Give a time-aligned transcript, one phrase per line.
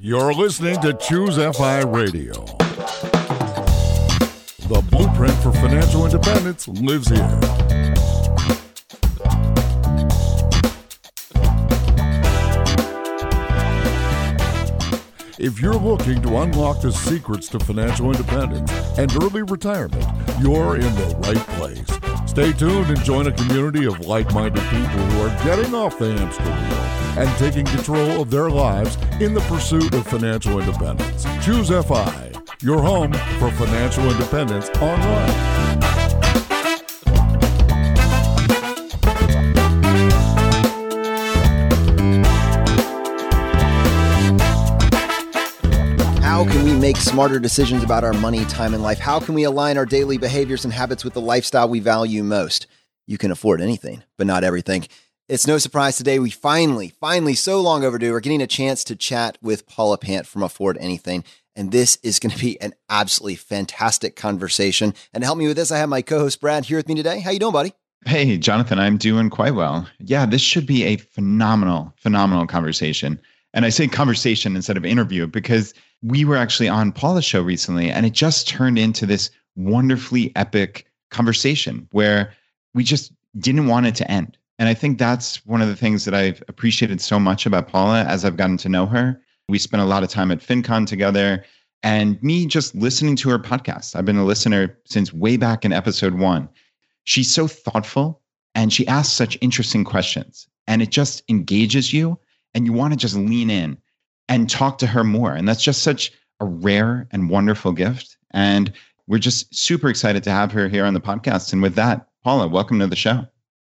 [0.00, 2.32] You're listening to Choose FI Radio.
[4.68, 7.40] The blueprint for financial independence lives here.
[15.38, 20.06] If you're looking to unlock the secrets to financial independence and early retirement,
[20.40, 22.15] you're in the right place.
[22.36, 26.12] Stay tuned and join a community of like minded people who are getting off the
[26.12, 31.24] hamster wheel and taking control of their lives in the pursuit of financial independence.
[31.42, 35.55] Choose FI, your home for financial independence online.
[47.06, 48.98] Smarter decisions about our money, time, and life?
[48.98, 52.66] How can we align our daily behaviors and habits with the lifestyle we value most?
[53.06, 54.88] You can afford anything, but not everything.
[55.28, 58.96] It's no surprise today we finally, finally, so long overdue, are getting a chance to
[58.96, 61.22] chat with Paula Pant from Afford Anything.
[61.54, 64.92] And this is going to be an absolutely fantastic conversation.
[65.14, 67.20] And to help me with this, I have my co-host Brad here with me today.
[67.20, 67.72] How you doing, buddy?
[68.04, 69.88] Hey, Jonathan, I'm doing quite well.
[70.00, 73.20] Yeah, this should be a phenomenal, phenomenal conversation.
[73.56, 77.90] And I say conversation instead of interview because we were actually on Paula's show recently
[77.90, 82.34] and it just turned into this wonderfully epic conversation where
[82.74, 84.36] we just didn't want it to end.
[84.58, 88.04] And I think that's one of the things that I've appreciated so much about Paula
[88.04, 89.18] as I've gotten to know her.
[89.48, 91.42] We spent a lot of time at FinCon together
[91.82, 93.96] and me just listening to her podcast.
[93.96, 96.50] I've been a listener since way back in episode one.
[97.04, 98.20] She's so thoughtful
[98.54, 102.18] and she asks such interesting questions and it just engages you
[102.56, 103.76] and you want to just lean in
[104.28, 105.34] and talk to her more.
[105.34, 108.16] And that's just such a rare and wonderful gift.
[108.30, 108.72] And
[109.06, 111.52] we're just super excited to have her here on the podcast.
[111.52, 113.26] And with that, Paula, welcome to the show.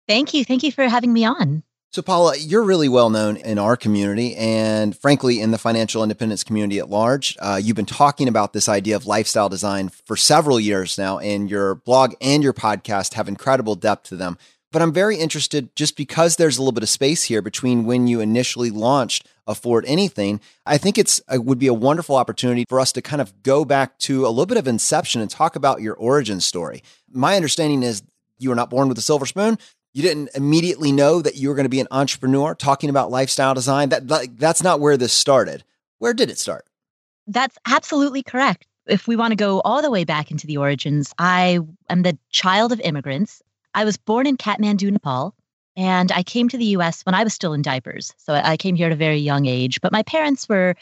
[0.07, 0.45] Thank you.
[0.45, 1.63] Thank you for having me on.
[1.93, 6.45] So, Paula, you're really well known in our community and, frankly, in the financial independence
[6.45, 7.37] community at large.
[7.41, 11.49] Uh, you've been talking about this idea of lifestyle design for several years now, and
[11.49, 14.37] your blog and your podcast have incredible depth to them.
[14.75, 18.09] But I'm very interested just because there's a little bit of space here between when
[18.09, 20.41] you initially launched Afford Anything.
[20.67, 23.65] I think it's it would be a wonderful opportunity for us to kind of go
[23.65, 26.83] back to a little bit of inception and talk about your origin story.
[27.09, 28.03] My understanding is
[28.41, 29.61] you were not born with a silver spoon.
[29.93, 33.55] You didn't immediately know that you were going to be an entrepreneur talking about lifestyle
[33.55, 33.91] design.
[33.91, 35.63] That like, that's not where this started.
[36.01, 36.67] Where did it start?
[37.29, 38.67] That's absolutely correct.
[38.87, 42.19] If we want to go all the way back into the origins, I am the
[42.31, 43.41] child of immigrants.
[43.75, 45.35] I was born in Kathmandu, Nepal,
[45.77, 48.13] and I came to the US when I was still in diapers.
[48.19, 49.81] So I came here at a very young age.
[49.81, 50.75] But my parents were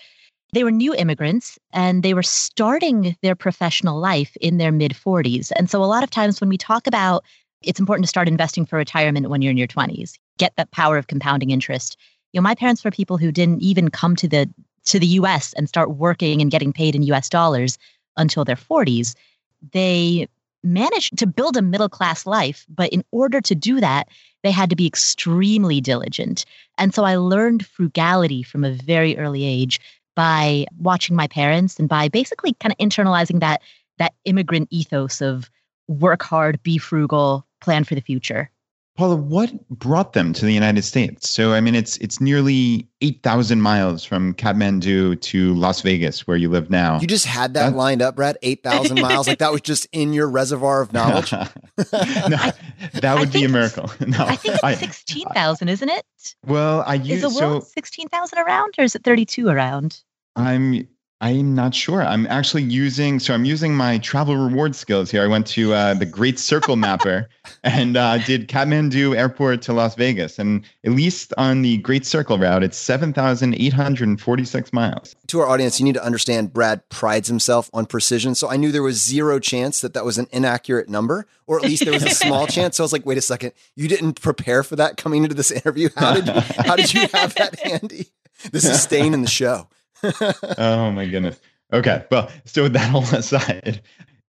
[0.53, 5.51] they were new immigrants and they were starting their professional life in their mid 40s.
[5.57, 7.25] And so a lot of times when we talk about
[7.63, 10.99] it's important to start investing for retirement when you're in your 20s, get that power
[10.99, 11.97] of compounding interest.
[12.33, 14.51] You know, my parents were people who didn't even come to the
[14.85, 17.79] to the US and start working and getting paid in US dollars
[18.17, 19.15] until their 40s.
[19.73, 20.29] They
[20.63, 24.09] managed to build a middle class life, but in order to do that,
[24.43, 26.45] they had to be extremely diligent.
[26.79, 29.81] And so I learned frugality from a very early age
[30.15, 33.63] by watching my parents and by basically kind of internalizing that
[33.99, 35.51] that immigrant ethos of
[35.89, 38.51] work hard, be frugal, plan for the future.
[38.95, 41.31] Paula, what brought them to the United States?
[41.31, 46.37] So, I mean, it's it's nearly eight thousand miles from Kathmandu to Las Vegas, where
[46.37, 47.01] you live now.
[47.01, 48.37] You just had that, that lined up, Brad.
[48.43, 51.33] Eight thousand miles, like that was just in your reservoir of knowledge.
[51.33, 51.49] no,
[51.79, 53.91] that would be a miracle.
[54.07, 56.05] No, I think it's sixteen thousand, isn't it?
[56.47, 60.03] Well, I use is the world so sixteen thousand around, or is it thirty-two around?
[60.37, 60.87] I'm
[61.23, 62.03] I'm not sure.
[62.03, 65.23] I'm actually using so I'm using my travel reward skills here.
[65.23, 67.29] I went to uh, the Great Circle Mapper
[67.63, 72.39] and uh, did Kathmandu Airport to Las Vegas, and at least on the Great Circle
[72.39, 75.15] route, it's seven thousand eight hundred and forty-six miles.
[75.29, 78.73] To our audience, you need to understand Brad prides himself on precision, so I knew
[78.73, 82.03] there was zero chance that that was an inaccurate number, or at least there was
[82.03, 82.79] a small chance.
[82.79, 85.53] So I was like, wait a second, you didn't prepare for that coming into this
[85.53, 85.89] interview.
[85.95, 88.09] How did you, how did you have that handy?
[88.51, 89.69] This is staying in the show
[90.59, 91.41] oh my goodness.
[91.73, 92.05] Okay.
[92.11, 93.81] Well, so with that all aside,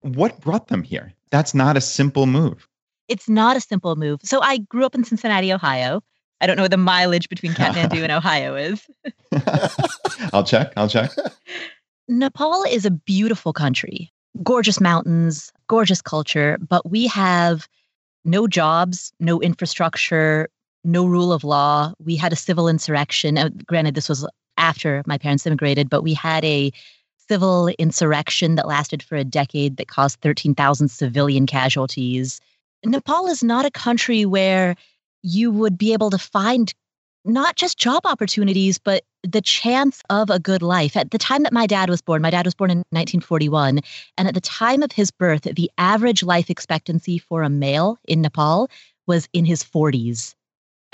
[0.01, 1.13] what brought them here?
[1.31, 2.69] That's not a simple move.
[3.09, 4.21] It's not a simple move.
[4.23, 6.03] So I grew up in Cincinnati, Ohio.
[6.41, 8.87] I don't know what the mileage between Kathmandu and Ohio is.
[10.33, 10.73] I'll check.
[10.77, 11.11] I'll check.
[12.09, 14.13] Nepal is a beautiful country,
[14.43, 17.67] gorgeous mountains, gorgeous culture, but we have
[18.25, 20.49] no jobs, no infrastructure,
[20.83, 21.95] no rule of law.
[21.99, 23.37] We had a civil insurrection.
[23.67, 26.71] Granted, this was after my parents immigrated, but we had a
[27.29, 32.41] civil insurrection that lasted for a decade that caused 13,000 civilian casualties.
[32.85, 34.77] Nepal is not a country where
[35.23, 36.75] you would be able to find
[37.25, 40.97] not just job opportunities, but the chance of a good life.
[40.97, 43.81] At the time that my dad was born, my dad was born in 1941.
[44.19, 48.21] And at the time of his birth, the average life expectancy for a male in
[48.21, 48.69] Nepal
[49.07, 50.35] was in his 40s.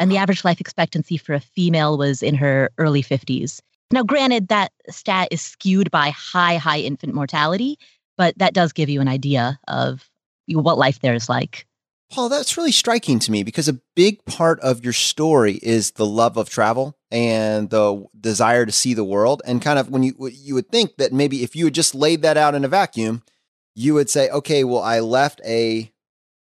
[0.00, 3.60] And the average life expectancy for a female was in her early 50s.
[3.92, 7.78] Now, granted, that stat is skewed by high, high infant mortality,
[8.16, 10.08] but that does give you an idea of
[10.48, 11.66] what life there is like.
[12.10, 16.06] Paul, that's really striking to me because a big part of your story is the
[16.06, 19.42] love of travel and the desire to see the world.
[19.44, 22.22] And kind of when you you would think that maybe if you had just laid
[22.22, 23.22] that out in a vacuum,
[23.76, 25.92] you would say, okay, well, I left a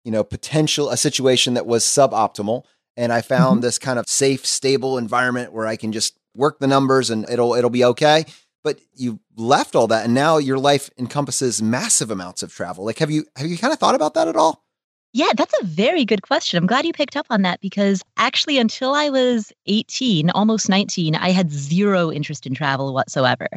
[0.03, 2.63] you know potential a situation that was suboptimal,
[3.01, 3.61] and I found mm-hmm.
[3.61, 7.55] this kind of safe, stable environment where I can just work the numbers and it'll
[7.55, 8.25] it'll be okay.
[8.63, 12.85] But you left all that, and now your life encompasses massive amounts of travel.
[12.85, 14.63] Like, have you have you kind of thought about that at all?
[15.13, 16.57] Yeah, that's a very good question.
[16.57, 21.15] I'm glad you picked up on that because actually, until I was 18, almost 19,
[21.15, 23.47] I had zero interest in travel whatsoever.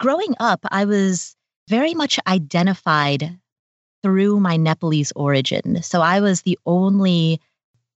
[0.00, 1.36] Growing up, I was
[1.68, 3.38] very much identified
[4.02, 5.82] through my Nepalese origin.
[5.82, 7.40] So I was the only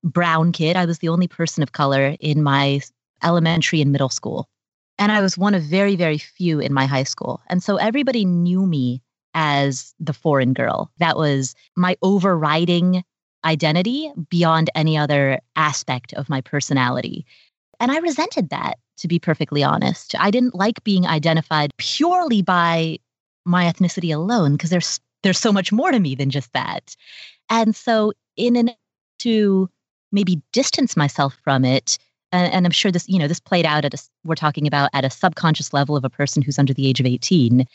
[0.02, 2.80] brown kid, I was the only person of color in my
[3.22, 4.48] elementary and middle school.
[4.98, 7.40] And I was one of very, very few in my high school.
[7.48, 9.02] And so everybody knew me
[9.34, 10.90] as the foreign girl.
[10.98, 13.02] That was my overriding
[13.44, 17.24] identity beyond any other aspect of my personality.
[17.78, 20.14] And I resented that, to be perfectly honest.
[20.18, 22.98] I didn't like being identified purely by
[23.46, 26.94] my ethnicity alone because there's there's so much more to me than just that.
[27.50, 28.70] And so in an
[29.20, 29.68] to
[30.12, 31.98] maybe distance myself from it,
[32.32, 34.90] and, and I'm sure this, you know, this played out at a we're talking about
[34.92, 37.66] at a subconscious level of a person who's under the age of 18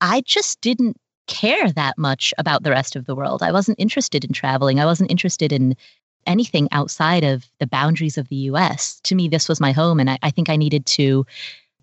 [0.00, 0.96] I just didn't
[1.26, 3.42] care that much about the rest of the world.
[3.42, 4.78] I wasn't interested in traveling.
[4.78, 5.76] I wasn't interested in
[6.26, 9.00] anything outside of the boundaries of the US.
[9.04, 10.00] To me, this was my home.
[10.00, 11.24] And I, I think I needed to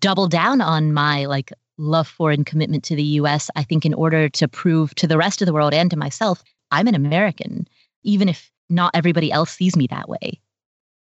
[0.00, 3.50] double down on my like love for and commitment to the US.
[3.56, 6.42] I think in order to prove to the rest of the world and to myself,
[6.70, 7.66] I'm an American,
[8.02, 10.40] even if not everybody else sees me that way.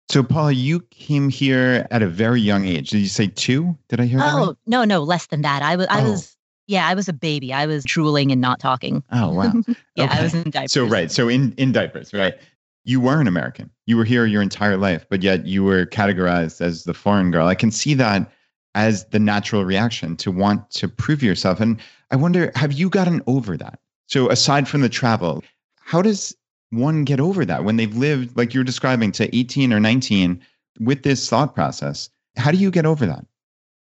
[0.10, 2.92] So, Paula, you came here at a very young age.
[2.92, 3.76] Did you say two?
[3.90, 4.34] Did I hear that?
[4.34, 4.56] Oh, right?
[4.68, 5.64] no, no, less than that.
[5.64, 6.12] I was, I oh.
[6.12, 6.36] was
[6.68, 7.54] yeah, I was a baby.
[7.54, 9.04] I was drooling and not talking.
[9.12, 9.54] Oh wow.
[9.96, 10.18] yeah, okay.
[10.18, 10.72] I was in diapers.
[10.72, 12.36] So right, so in in diapers, right?
[12.84, 13.70] You were an American.
[13.86, 17.48] You were here your entire life, but yet you were categorized as the foreign girl.
[17.48, 18.32] I can see that
[18.76, 21.60] as the natural reaction to want to prove yourself.
[21.60, 21.80] And
[22.12, 23.80] I wonder, have you gotten over that?
[24.08, 25.44] So aside from the travel,
[25.80, 26.36] how does
[26.76, 30.42] one get over that when they've lived like you're describing to 18 or 19
[30.80, 32.10] with this thought process?
[32.38, 33.26] How do you get over that?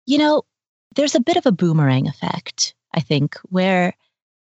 [0.06, 0.44] You know,
[0.96, 3.94] there's a bit of a boomerang effect, I think, where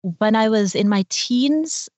[0.02, 1.88] when I was in my teens,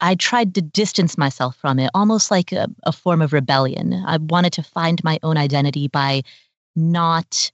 [0.00, 3.94] I tried to distance myself from it, almost like a, a, form of rebellion.
[4.06, 6.22] I wanted to find my own identity by
[6.74, 7.50] not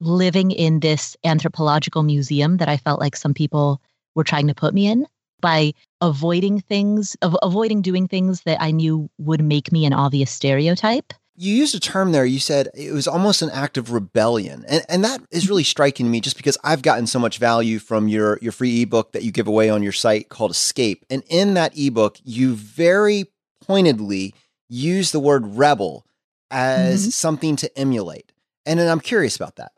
[0.00, 3.82] living in this anthropological museum that I felt like some people
[4.14, 5.06] were trying to put me in,
[5.40, 10.30] by avoiding things, av- avoiding doing things that I knew would make me an obvious
[10.30, 12.26] stereotype you used a term there.
[12.26, 14.62] You said it was almost an act of rebellion.
[14.68, 17.78] And, and that is really striking to me just because I've gotten so much value
[17.78, 21.02] from your, your free ebook that you give away on your site called Escape.
[21.08, 23.24] And in that ebook, you very
[23.62, 24.34] pointedly
[24.68, 26.04] use the word rebel
[26.50, 27.10] as mm-hmm.
[27.10, 28.32] something to emulate.
[28.66, 29.72] And then I'm curious about that.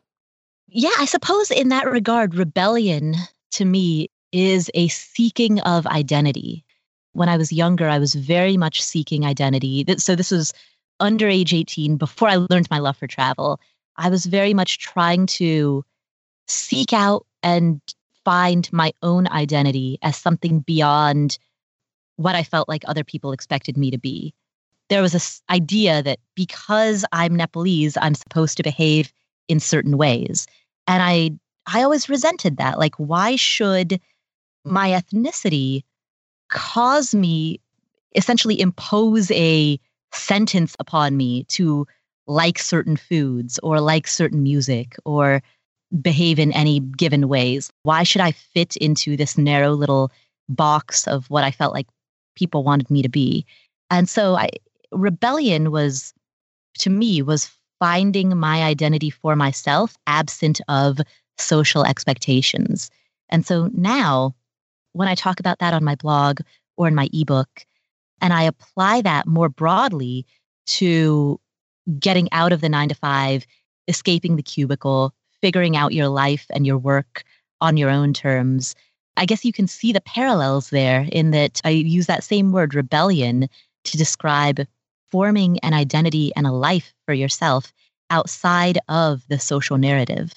[0.66, 3.14] Yeah, I suppose in that regard, rebellion
[3.52, 6.64] to me is a seeking of identity.
[7.12, 9.84] When I was younger, I was very much seeking identity.
[9.98, 10.52] So this was
[11.00, 13.60] under age 18, before I learned my love for travel,
[13.96, 15.84] I was very much trying to
[16.46, 17.80] seek out and
[18.24, 21.38] find my own identity as something beyond
[22.16, 24.32] what I felt like other people expected me to be.
[24.88, 29.12] There was this idea that because I'm Nepalese, I'm supposed to behave
[29.48, 30.46] in certain ways.
[30.86, 31.32] And I
[31.66, 32.78] I always resented that.
[32.78, 34.00] Like, why should
[34.64, 35.82] my ethnicity
[36.50, 37.60] cause me
[38.14, 39.78] essentially impose a
[40.12, 41.86] sentence upon me to
[42.26, 45.42] like certain foods or like certain music or
[46.00, 47.70] behave in any given ways.
[47.82, 50.10] Why should I fit into this narrow little
[50.48, 51.86] box of what I felt like
[52.34, 53.44] people wanted me to be?
[53.90, 54.50] And so I
[54.90, 56.12] rebellion was
[56.78, 60.98] to me was finding my identity for myself absent of
[61.38, 62.90] social expectations.
[63.28, 64.34] And so now
[64.92, 66.40] when I talk about that on my blog
[66.76, 67.66] or in my ebook,
[68.20, 70.26] and I apply that more broadly
[70.66, 71.40] to
[71.98, 73.46] getting out of the nine to five,
[73.88, 77.24] escaping the cubicle, figuring out your life and your work
[77.60, 78.74] on your own terms.
[79.16, 82.74] I guess you can see the parallels there in that I use that same word,
[82.74, 83.48] rebellion,
[83.84, 84.60] to describe
[85.10, 87.72] forming an identity and a life for yourself
[88.08, 90.32] outside of the social narrative.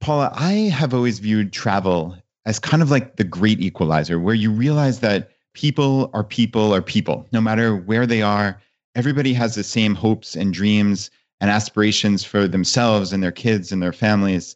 [0.00, 4.50] Paula, I have always viewed travel as kind of like the great equalizer, where you
[4.50, 8.60] realize that people are people are people, no matter where they are.
[8.94, 13.82] Everybody has the same hopes and dreams and aspirations for themselves and their kids and
[13.82, 14.54] their families.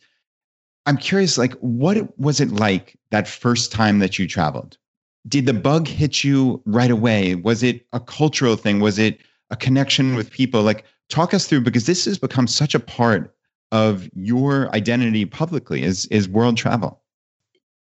[0.87, 4.79] I'm curious, like, what was it like that first time that you traveled?
[5.27, 7.35] Did the bug hit you right away?
[7.35, 8.79] Was it a cultural thing?
[8.79, 9.19] Was it
[9.51, 10.63] a connection with people?
[10.63, 13.35] Like, talk us through because this has become such a part
[13.73, 17.03] of your identity publicly is is world travel.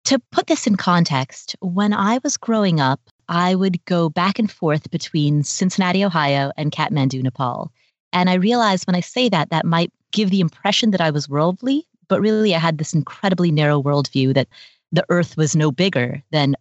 [0.04, 4.50] To put this in context, when I was growing up, I would go back and
[4.50, 7.70] forth between Cincinnati, Ohio and Kathmandu, Nepal.
[8.12, 11.28] And I realized when I say that, that might give the impression that I was
[11.28, 14.48] worldly, but really I had this incredibly narrow worldview that
[14.90, 16.56] the earth was no bigger than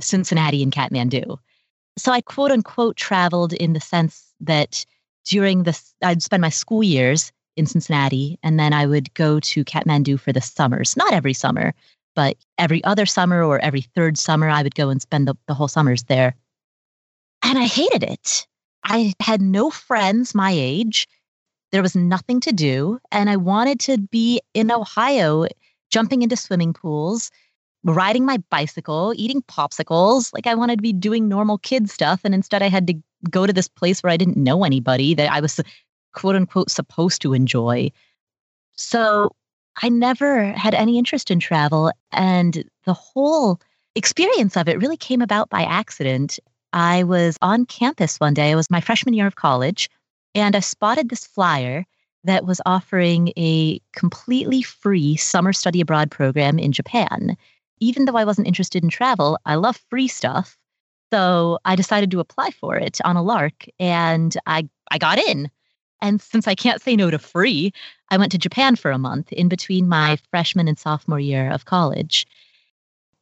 [0.00, 1.36] Cincinnati and Kathmandu.
[1.98, 4.86] So I quote unquote traveled in the sense that
[5.26, 9.64] during this, I'd spend my school years in Cincinnati, and then I would go to
[9.64, 10.96] Kathmandu for the summers.
[10.96, 11.72] Not every summer,
[12.14, 15.54] but every other summer or every third summer, I would go and spend the, the
[15.54, 16.34] whole summers there.
[17.42, 18.46] And I hated it.
[18.84, 21.08] I had no friends my age.
[21.72, 22.98] There was nothing to do.
[23.10, 25.46] And I wanted to be in Ohio,
[25.90, 27.30] jumping into swimming pools,
[27.82, 30.32] riding my bicycle, eating popsicles.
[30.32, 32.20] Like I wanted to be doing normal kid stuff.
[32.24, 32.94] And instead, I had to
[33.30, 35.60] go to this place where I didn't know anybody that I was
[36.12, 37.90] quote unquote supposed to enjoy.
[38.76, 39.34] So
[39.82, 41.90] I never had any interest in travel.
[42.12, 43.60] And the whole
[43.94, 46.38] experience of it really came about by accident.
[46.72, 49.88] I was on campus one day, it was my freshman year of college,
[50.34, 51.86] and I spotted this flyer
[52.24, 57.36] that was offering a completely free summer study abroad program in Japan.
[57.80, 60.56] Even though I wasn't interested in travel, I love free stuff.
[61.12, 65.50] So I decided to apply for it on a lark and I, I got in.
[66.04, 67.72] And since I can't say no to free,
[68.10, 71.64] I went to Japan for a month in between my freshman and sophomore year of
[71.64, 72.26] college.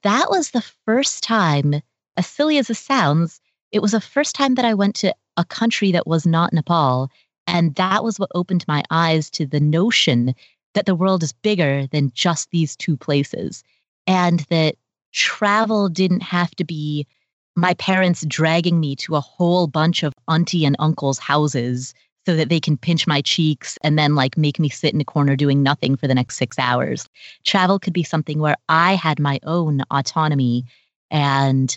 [0.03, 1.81] That was the first time,
[2.17, 5.45] as silly as it sounds, it was the first time that I went to a
[5.45, 7.09] country that was not Nepal.
[7.47, 10.35] And that was what opened my eyes to the notion
[10.75, 13.63] that the world is bigger than just these two places
[14.09, 14.75] and that
[15.13, 17.07] travel didn't have to be
[17.55, 21.95] my parents dragging me to a whole bunch of auntie and uncle's houses
[22.27, 25.05] so that they can pinch my cheeks and then like make me sit in a
[25.05, 27.09] corner doing nothing for the next six hours.
[27.45, 30.65] Travel could be something where I had my own autonomy
[31.11, 31.77] and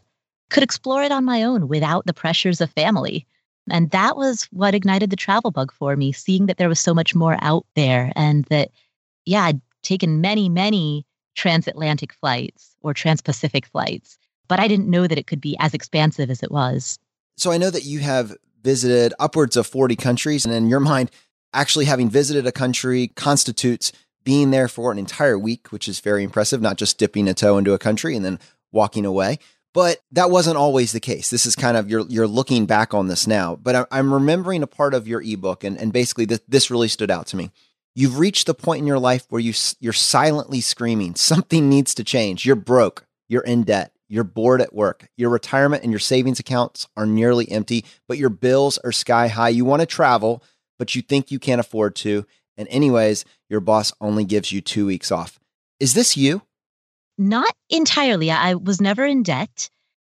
[0.49, 3.25] could explore it on my own without the pressures of family.
[3.69, 6.93] And that was what ignited the travel bug for me, seeing that there was so
[6.93, 8.69] much more out there and that,
[9.25, 15.17] yeah, I'd taken many, many transatlantic flights or transpacific flights, but I didn't know that
[15.17, 16.99] it could be as expansive as it was.
[17.37, 20.43] So I know that you have visited upwards of 40 countries.
[20.43, 21.11] And in your mind,
[21.53, 23.93] actually having visited a country constitutes
[24.25, 27.57] being there for an entire week, which is very impressive, not just dipping a toe
[27.59, 28.39] into a country and then
[28.71, 29.37] walking away.
[29.71, 31.29] But that wasn't always the case.
[31.29, 33.55] This is kind of you're you're looking back on this now.
[33.55, 37.11] But I'm remembering a part of your ebook, and and basically this, this really stood
[37.11, 37.51] out to me.
[37.93, 42.03] You've reached the point in your life where you you're silently screaming something needs to
[42.05, 42.45] change.
[42.45, 43.05] You're broke.
[43.27, 43.94] You're in debt.
[44.07, 45.07] You're bored at work.
[45.17, 49.49] Your retirement and your savings accounts are nearly empty, but your bills are sky high.
[49.49, 50.43] You want to travel,
[50.77, 52.25] but you think you can't afford to.
[52.57, 55.39] And, anyways, your boss only gives you two weeks off.
[55.79, 56.41] Is this you?
[57.17, 58.29] Not entirely.
[58.31, 59.69] I was never in debt,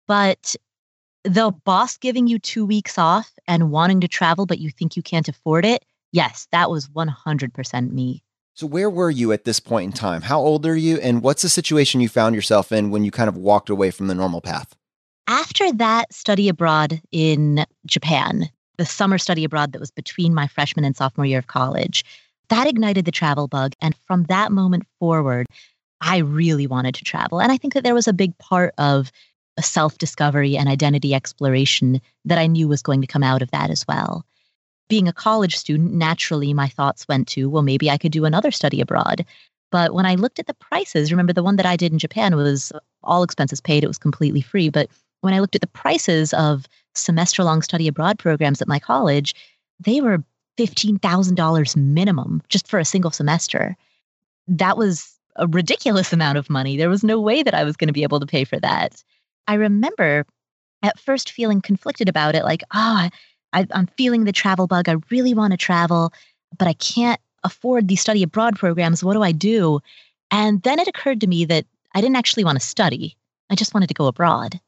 [0.09, 0.57] but
[1.25, 5.03] the boss giving you two weeks off and wanting to travel, but you think you
[5.03, 5.85] can't afford it.
[6.13, 8.23] Yes, that was 100% me.
[8.55, 10.23] So, where were you at this point in time?
[10.23, 10.99] How old are you?
[10.99, 14.09] And what's the situation you found yourself in when you kind of walked away from
[14.09, 14.77] the normal path?
[15.27, 20.85] After that study abroad in Japan, the summer study abroad that was between my freshman
[20.85, 22.05] and sophomore year of college,
[22.49, 23.73] that ignited the travel bug.
[23.81, 25.47] And from that moment forward,
[26.03, 27.41] I really wanted to travel.
[27.41, 29.11] And I think that there was a big part of
[29.61, 33.71] self discovery and identity exploration that I knew was going to come out of that
[33.71, 34.27] as well
[34.89, 38.51] being a college student, naturally my thoughts went to, well, maybe I could do another
[38.51, 39.25] study abroad.
[39.71, 42.37] But when I looked at the prices, remember the one that I did in Japan
[42.37, 42.73] was
[43.03, 44.69] all expenses paid, it was completely free.
[44.69, 44.89] But
[45.23, 49.35] when I looked at the prices of semester long study abroad programs at my college,
[49.81, 50.23] they were
[50.59, 53.77] $15,000 minimum just for a single semester.
[54.47, 56.77] That was a ridiculous amount of money.
[56.77, 59.03] There was no way that I was going to be able to pay for that.
[59.49, 60.27] I remember
[60.83, 63.09] at first feeling conflicted about it like, oh,
[63.53, 64.89] I, I'm feeling the travel bug.
[64.89, 66.13] I really want to travel,
[66.59, 69.03] but I can't afford these study abroad programs.
[69.03, 69.81] What do I do?
[70.31, 73.17] And then it occurred to me that I didn't actually want to study.
[73.51, 74.61] I just wanted to go abroad.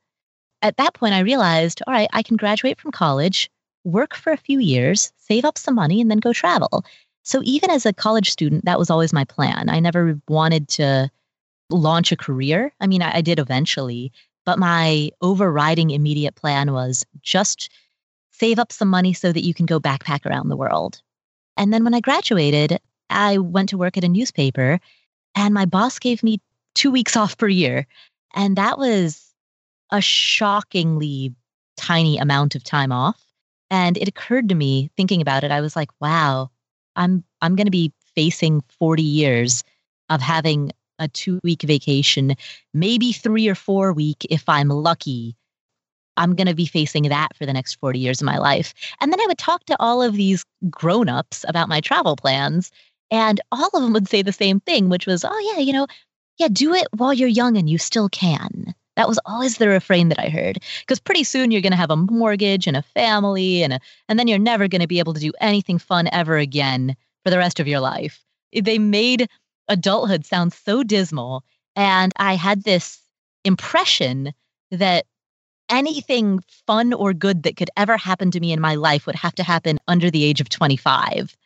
[0.63, 3.51] At that point, I realized all right, I can graduate from college,
[3.85, 6.85] work for a few years, save up some money, and then go travel.
[7.23, 9.71] So even as a college student, that was always my plan.
[9.71, 11.11] I never wanted to
[11.71, 12.73] launch a career.
[12.81, 14.13] I mean, I, I did eventually,
[14.45, 17.71] but my overriding immediate plan was just
[18.37, 21.01] save up some money so that you can go backpack around the world.
[21.57, 24.81] And then when I graduated, I went to work at a newspaper
[25.37, 26.41] and my boss gave me
[26.75, 27.87] two weeks off per year.
[28.35, 29.33] And that was
[29.93, 31.35] a shockingly
[31.77, 33.21] tiny amount of time off.
[33.71, 36.51] And it occurred to me thinking about it, I was like, wow,
[36.97, 39.65] I'm I'm gonna be facing 40 years
[40.11, 42.37] of having a two week vacation,
[42.73, 45.37] maybe three or four week if I'm lucky.
[46.17, 48.73] I'm going to be facing that for the next 40 years of my life.
[49.01, 52.71] And then I would talk to all of these grown-ups about my travel plans
[53.11, 55.87] and all of them would say the same thing, which was, "Oh yeah, you know,
[56.39, 60.09] yeah, do it while you're young and you still can." That was always the refrain
[60.09, 60.59] that I heard.
[60.81, 64.19] Because pretty soon you're going to have a mortgage and a family, and a, and
[64.19, 67.39] then you're never going to be able to do anything fun ever again for the
[67.39, 68.25] rest of your life.
[68.53, 69.29] They made
[69.69, 71.45] adulthood sound so dismal,
[71.77, 73.01] and I had this
[73.45, 74.33] impression
[74.71, 75.07] that
[75.69, 79.35] anything fun or good that could ever happen to me in my life would have
[79.37, 81.37] to happen under the age of 25.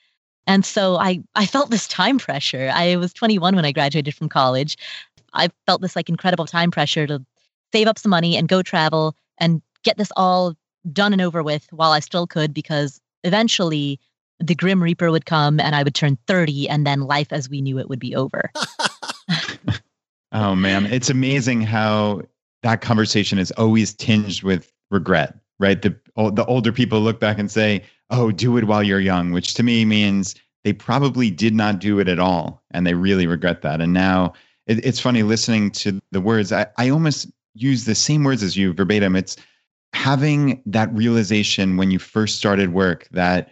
[0.47, 2.71] And so I, I felt this time pressure.
[2.73, 4.77] I was 21 when I graduated from college.
[5.35, 7.25] I felt this like incredible time pressure to
[7.73, 10.55] save up some money and go travel and get this all
[10.93, 14.01] done and over with while I still could because eventually
[14.41, 17.61] the Grim Reaper would come and I would turn 30 and then life as we
[17.61, 18.51] knew it would be over.
[20.33, 22.23] oh man, it's amazing how
[22.63, 25.81] that conversation is always tinged with regret, right?
[25.81, 29.55] The the older people look back and say, "Oh, do it while you're young," which
[29.55, 30.35] to me means
[30.65, 33.81] they probably did not do it at all and they really regret that.
[33.81, 34.33] And now
[34.67, 36.53] it, it's funny listening to the words.
[36.53, 39.17] I, I almost use the same words as you verbatim.
[39.17, 39.37] It's
[39.95, 43.51] having that realization when you first started work that,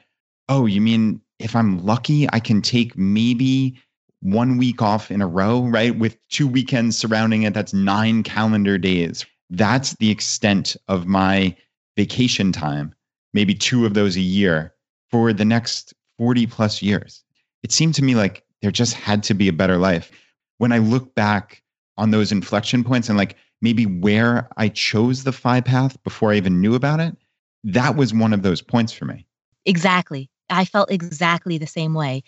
[0.49, 3.79] oh, you mean if I'm lucky, I can take maybe
[4.21, 5.97] one week off in a row, right?
[5.97, 9.25] With two weekends surrounding it, that's nine calendar days.
[9.50, 11.57] That's the extent of my
[11.97, 12.95] vacation time,
[13.33, 14.75] maybe two of those a year
[15.11, 17.23] for the next 40 plus years.
[17.63, 20.11] It seemed to me like there just had to be a better life.
[20.59, 21.63] When I look back
[21.97, 26.37] on those inflection points and like maybe where I chose the FI path before I
[26.37, 27.17] even knew about it,
[27.65, 29.26] that was one of those points for me.
[29.65, 30.31] Exactly.
[30.49, 32.23] I felt exactly the same way.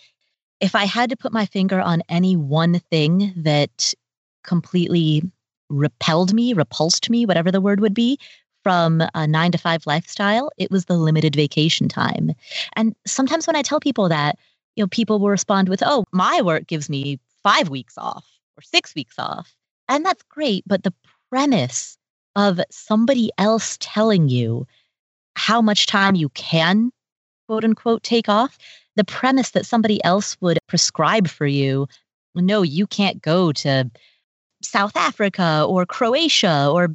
[0.61, 3.93] If I had to put my finger on any one thing that
[4.43, 5.23] completely
[5.69, 8.19] repelled me, repulsed me, whatever the word would be,
[8.63, 12.31] from a nine to five lifestyle, it was the limited vacation time.
[12.75, 14.37] And sometimes when I tell people that,
[14.75, 18.25] you know, people will respond with, oh, my work gives me five weeks off
[18.57, 19.55] or six weeks off.
[19.87, 20.63] And that's great.
[20.67, 20.93] But the
[21.29, 21.97] premise
[22.35, 24.67] of somebody else telling you
[25.35, 26.91] how much time you can,
[27.47, 28.57] quote unquote, take off,
[28.99, 31.87] the premise that somebody else would prescribe for you,
[32.35, 33.89] no, you can't go to
[34.61, 36.93] South Africa or Croatia or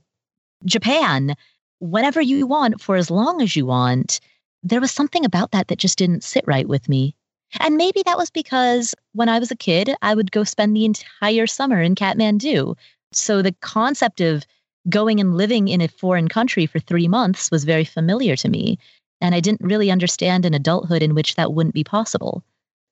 [0.67, 1.35] Japan
[1.81, 4.21] whenever you want for as long as you want.
[4.63, 7.15] There was something about that that just didn't sit right with me.
[7.59, 10.85] And maybe that was because when I was a kid, I would go spend the
[10.85, 12.77] entire summer in Kathmandu.
[13.13, 14.45] So the concept of
[14.91, 18.79] going and living in a foreign country for three months was very familiar to me.
[19.25, 22.45] And I didn't really understand an adulthood in which that wouldn't be possible.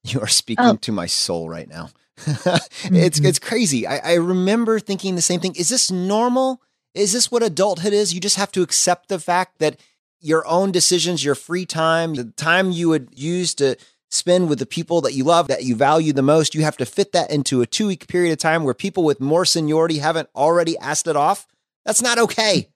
[0.03, 0.77] You are speaking oh.
[0.77, 1.91] to my soul right now.
[2.19, 2.97] mm-hmm.
[2.97, 3.87] It's it's crazy.
[3.87, 5.55] I, I remember thinking the same thing.
[5.57, 6.63] Is this normal?
[6.95, 8.15] Is this what adulthood is?
[8.15, 9.79] You just have to accept the fact that
[10.21, 13.77] your own decisions, your free time, the time you would use to
[14.11, 16.87] spend with the people that you love, that you value the most, you have to
[16.87, 20.31] fit that into a two week period of time where people with more seniority haven't
[20.35, 21.47] already asked it off.
[21.85, 22.69] That's not okay.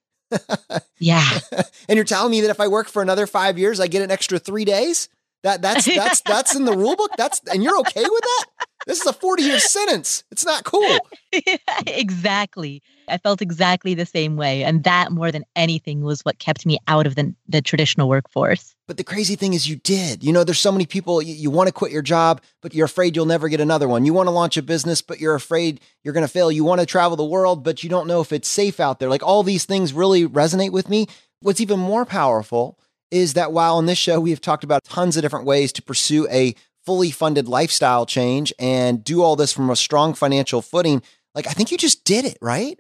[0.98, 1.38] Yeah.
[1.88, 4.10] and you're telling me that if I work for another five years, I get an
[4.10, 5.08] extra three days?
[5.46, 7.12] That that's that's that's in the rule book.
[7.16, 8.46] That's and you're okay with that?
[8.88, 10.24] This is a 40 year sentence.
[10.32, 10.98] It's not cool.
[11.86, 12.82] exactly.
[13.08, 14.64] I felt exactly the same way.
[14.64, 18.74] And that more than anything was what kept me out of the, the traditional workforce.
[18.88, 20.24] But the crazy thing is, you did.
[20.24, 22.86] You know, there's so many people, you, you want to quit your job, but you're
[22.86, 24.04] afraid you'll never get another one.
[24.04, 26.50] You want to launch a business, but you're afraid you're going to fail.
[26.50, 29.08] You want to travel the world, but you don't know if it's safe out there.
[29.08, 31.06] Like all these things really resonate with me.
[31.40, 32.78] What's even more powerful
[33.10, 35.82] is that while on this show we have talked about tons of different ways to
[35.82, 41.02] pursue a fully funded lifestyle change and do all this from a strong financial footing.
[41.34, 42.78] Like, I think you just did it, right?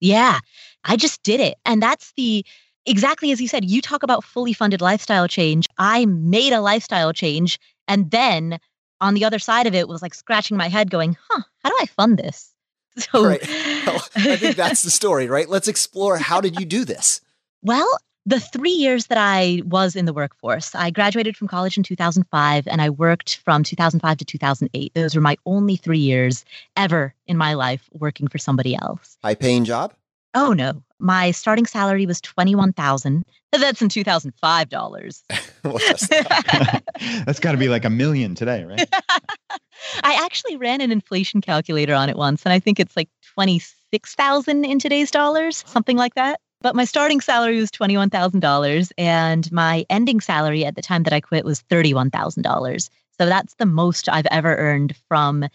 [0.00, 0.40] Yeah,
[0.84, 1.56] I just did it.
[1.64, 2.44] And that's the
[2.86, 5.68] exactly as you said, you talk about fully funded lifestyle change.
[5.78, 7.60] I made a lifestyle change.
[7.86, 8.58] And then
[9.00, 11.76] on the other side of it was like scratching my head, going, huh, how do
[11.80, 12.48] I fund this?
[12.94, 13.40] So, right.
[13.86, 15.48] Well, I think that's the story, right?
[15.48, 17.22] Let's explore how did you do this?
[17.64, 17.86] Well,
[18.24, 22.68] the three years that I was in the workforce, I graduated from college in 2005
[22.68, 24.94] and I worked from 2005 to 2008.
[24.94, 26.44] Those were my only three years
[26.76, 29.18] ever in my life working for somebody else.
[29.22, 29.94] High paying job?
[30.34, 30.82] Oh no.
[30.98, 33.24] My starting salary was 21,000.
[33.50, 35.24] That's in 2005 dollars.
[35.62, 38.88] that's got to be like a million today, right?
[40.04, 44.64] I actually ran an inflation calculator on it once and I think it's like 26,000
[44.64, 46.40] in today's dollars, something like that.
[46.62, 51.20] But my starting salary was $21,000 and my ending salary at the time that I
[51.20, 52.88] quit was $31,000.
[53.18, 55.48] So that's the most I've ever earned from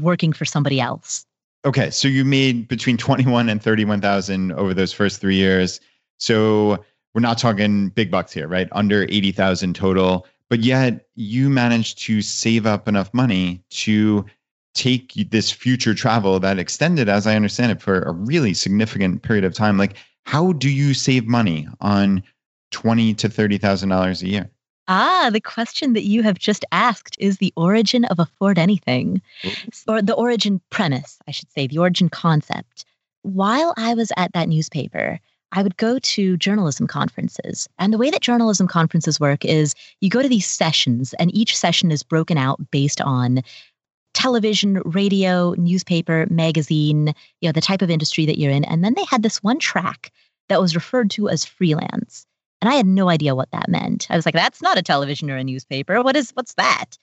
[0.00, 1.26] working for somebody else.
[1.64, 5.80] Okay, so you made between 21 and 31,000 over those first 3 years.
[6.18, 8.68] So we're not talking big bucks here, right?
[8.72, 14.24] Under 80,000 total, but yet you managed to save up enough money to
[14.74, 19.44] take this future travel that extended as I understand it for a really significant period
[19.44, 19.78] of time.
[19.78, 22.22] Like how do you save money on
[22.70, 24.50] twenty to thirty thousand dollars a year?
[24.86, 29.22] Ah, the question that you have just asked is the origin of Afford Anything,
[29.88, 32.84] or the origin premise, I should say, the origin concept.
[33.22, 35.18] While I was at that newspaper,
[35.52, 37.68] I would go to journalism conferences.
[37.78, 41.56] And the way that journalism conferences work is you go to these sessions, and each
[41.56, 43.40] session is broken out based on
[44.14, 47.08] television, radio, newspaper, magazine,
[47.40, 48.64] you know, the type of industry that you're in.
[48.64, 50.10] And then they had this one track
[50.48, 52.26] that was referred to as freelance.
[52.62, 54.06] And I had no idea what that meant.
[54.08, 56.00] I was like, that's not a television or a newspaper.
[56.02, 56.96] What is what's that?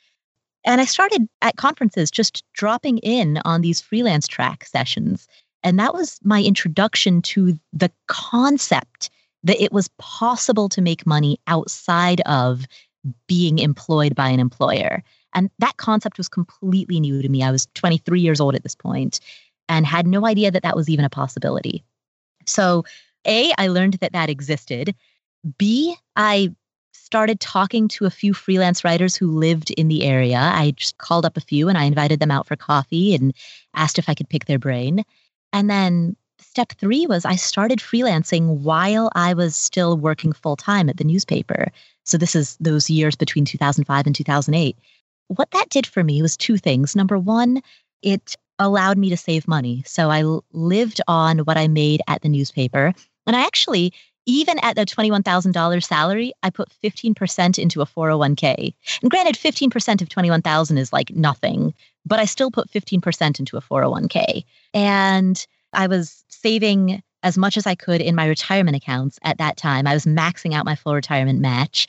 [0.66, 5.28] And I started at conferences just dropping in on these freelance track sessions.
[5.64, 9.10] And that was my introduction to the concept
[9.44, 12.66] that it was possible to make money outside of
[13.28, 15.04] being employed by an employer.
[15.34, 17.44] And that concept was completely new to me.
[17.44, 19.20] I was 23 years old at this point
[19.70, 21.84] and had no idea that that was even a possibility.
[22.46, 22.84] So,
[23.26, 24.96] A, I learned that that existed.
[25.58, 26.54] B, I
[26.94, 30.40] started talking to a few freelance writers who lived in the area.
[30.40, 33.34] I just called up a few and I invited them out for coffee and
[33.74, 35.04] asked if I could pick their brain.
[35.54, 40.90] And then step three was I started freelancing while I was still working full time
[40.90, 41.68] at the newspaper.
[42.04, 44.78] So this is those years between 2005 and 2008
[45.36, 46.96] what that did for me was two things.
[46.96, 47.62] Number one,
[48.02, 49.84] it allowed me to save money.
[49.86, 52.94] So I lived on what I made at the newspaper.
[53.26, 53.94] And I actually,
[54.26, 58.74] even at the $21,000 salary, I put 15% into a 401k.
[59.02, 61.74] And granted, 15% of 21,000 is like nothing,
[62.06, 64.44] but I still put 15% into a 401k.
[64.74, 69.58] And I was saving as much as I could in my retirement accounts at that
[69.58, 69.88] time.
[69.88, 71.88] I was maxing out my full retirement match.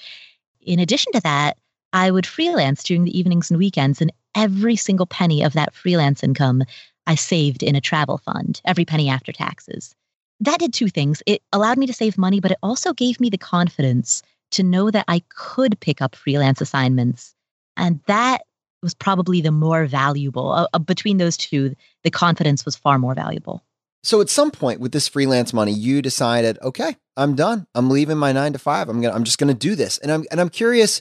[0.61, 1.57] In addition to that,
[1.93, 6.23] I would freelance during the evenings and weekends, and every single penny of that freelance
[6.23, 6.65] income
[7.07, 9.95] I saved in a travel fund, every penny after taxes.
[10.41, 11.23] That did two things.
[11.27, 14.91] It allowed me to save money, but it also gave me the confidence to know
[14.91, 17.35] that I could pick up freelance assignments.
[17.77, 18.43] And that
[18.83, 20.51] was probably the more valuable.
[20.51, 23.63] Uh, uh between those two, the confidence was far more valuable.
[24.03, 27.67] So at some point with this freelance money, you decided, okay, I'm done.
[27.75, 28.89] I'm leaving my nine to five.
[28.89, 29.99] I'm gonna I'm just gonna do this.
[29.99, 31.01] And I'm and I'm curious,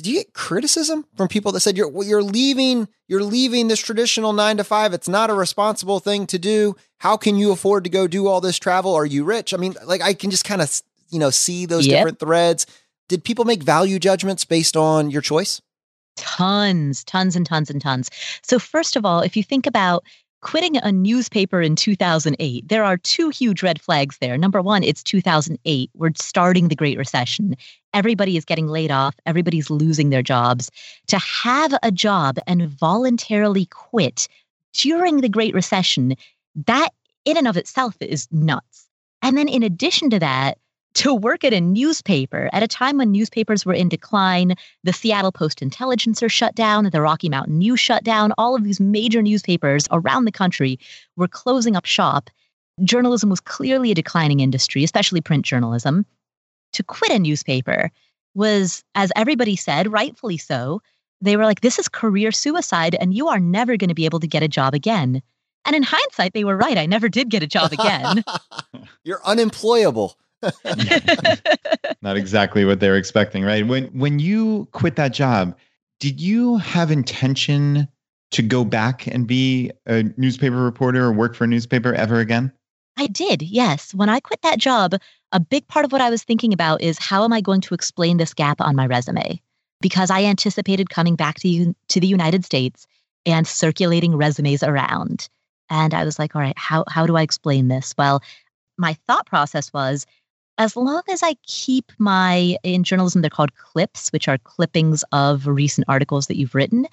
[0.00, 3.80] did you get criticism from people that said you're well, you're leaving you're leaving this
[3.80, 6.74] traditional 9 to 5 it's not a responsible thing to do.
[6.98, 8.94] How can you afford to go do all this travel?
[8.94, 9.52] Are you rich?
[9.52, 11.98] I mean like i can just kind of you know see those yep.
[11.98, 12.66] different threads.
[13.08, 15.60] Did people make value judgments based on your choice?
[16.16, 18.08] Tons tons and tons and tons.
[18.42, 20.02] So first of all if you think about
[20.40, 24.38] quitting a newspaper in 2008, there are two huge red flags there.
[24.38, 25.90] Number one, it's 2008.
[25.94, 27.56] We're starting the Great Recession.
[27.92, 30.70] Everybody is getting laid off, everybody's losing their jobs.
[31.08, 34.28] To have a job and voluntarily quit
[34.72, 36.14] during the Great Recession,
[36.66, 36.90] that
[37.24, 38.88] in and of itself is nuts.
[39.22, 40.58] And then, in addition to that,
[40.94, 44.54] to work at a newspaper at a time when newspapers were in decline.
[44.84, 48.32] The Seattle Post Intelligencer shut down, the Rocky Mountain News shut down.
[48.38, 50.78] All of these major newspapers around the country
[51.16, 52.30] were closing up shop.
[52.82, 56.06] Journalism was clearly a declining industry, especially print journalism.
[56.72, 57.90] To quit a newspaper
[58.34, 60.80] was, as everybody said, rightfully so,
[61.20, 64.20] they were like, this is career suicide, and you are never going to be able
[64.20, 65.22] to get a job again.
[65.66, 66.78] And in hindsight, they were right.
[66.78, 68.24] I never did get a job again.
[69.04, 70.16] You're unemployable.
[72.02, 73.66] Not exactly what they're expecting, right?
[73.66, 75.56] When when you quit that job,
[75.98, 77.88] did you have intention
[78.30, 82.52] to go back and be a newspaper reporter or work for a newspaper ever again?
[82.96, 83.94] I did, yes.
[83.94, 84.94] When I quit that job,
[85.32, 87.74] a big part of what I was thinking about is how am I going to
[87.74, 89.40] explain this gap on my resume?
[89.80, 92.86] Because I anticipated coming back to, you, to the United States
[93.24, 95.28] and circulating resumes around.
[95.70, 97.94] And I was like, all right, how, how do I explain this?
[97.96, 98.22] Well,
[98.76, 100.06] my thought process was
[100.60, 105.46] as long as I keep my, in journalism, they're called clips, which are clippings of
[105.46, 106.86] recent articles that you've written.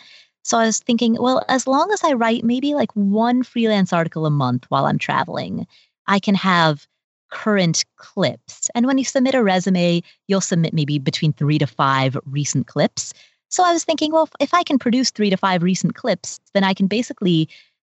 [0.43, 4.25] So I was thinking, well, as long as I write maybe like one freelance article
[4.25, 5.67] a month while I'm traveling,
[6.07, 6.87] I can have
[7.29, 8.69] current clips.
[8.73, 13.13] And when you submit a resume, you'll submit maybe between three to five recent clips.
[13.49, 16.63] So I was thinking, well, if I can produce three to five recent clips, then
[16.63, 17.49] I can basically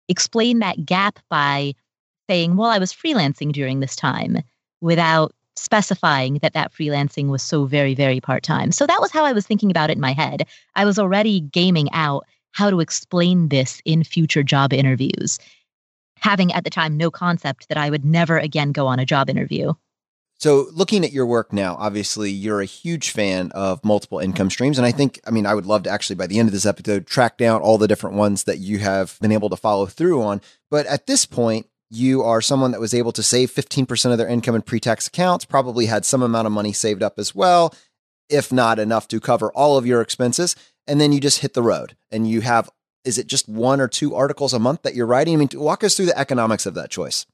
[0.10, 1.76] explain that gap by
[2.30, 4.40] saying, well, I was freelancing during this time
[4.82, 8.71] without specifying that that freelancing was so very, very part time.
[8.71, 10.47] So that was how I was thinking about it in my head.
[10.76, 15.39] I was already gaming out how to explain this in future job interviews,
[16.17, 19.30] having at the time no concept that I would never again go on a job
[19.30, 19.74] interview.
[20.41, 24.80] So, looking at your work now, obviously you're a huge fan of multiple income streams.
[24.80, 26.65] And I think, I mean, I would love to actually, by the end of this
[26.65, 30.24] episode, track down all the different ones that you have been able to follow through
[30.24, 30.41] on.
[30.71, 34.27] But at this point, you are someone that was able to save 15% of their
[34.27, 37.75] income in pre tax accounts, probably had some amount of money saved up as well,
[38.30, 40.56] if not enough to cover all of your expenses.
[40.88, 42.69] And then you just hit the road and you have,
[43.04, 45.34] is it just one or two articles a month that you're writing?
[45.34, 47.25] I mean, walk us through the economics of that choice.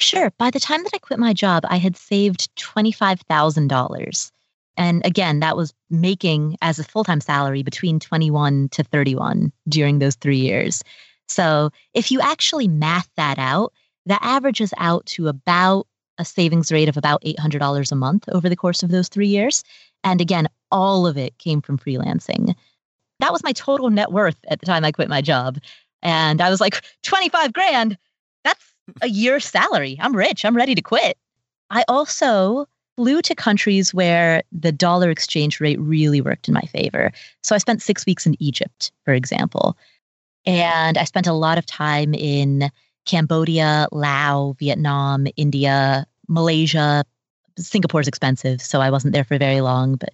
[0.00, 0.32] Sure.
[0.38, 4.30] By the time that I quit my job, I had saved $25,000.
[4.78, 9.98] And again, that was making as a full time salary between 21 to 31 during
[9.98, 10.82] those three years.
[11.28, 13.72] So if you actually math that out,
[14.08, 15.86] that averages out to about
[16.18, 19.62] a savings rate of about $800 a month over the course of those three years.
[20.02, 22.54] And again, all of it came from freelancing.
[23.20, 25.58] That was my total net worth at the time I quit my job.
[26.02, 27.96] And I was like, 25 grand,
[28.44, 28.64] that's
[29.02, 29.96] a year's salary.
[30.00, 30.44] I'm rich.
[30.44, 31.16] I'm ready to quit.
[31.70, 32.66] I also
[32.96, 37.12] flew to countries where the dollar exchange rate really worked in my favor.
[37.42, 39.76] So I spent six weeks in Egypt, for example.
[40.46, 42.70] And I spent a lot of time in
[43.08, 47.04] Cambodia, Laos, Vietnam, India, Malaysia.
[47.58, 49.96] Singapore is expensive, so I wasn't there for very long.
[49.96, 50.10] But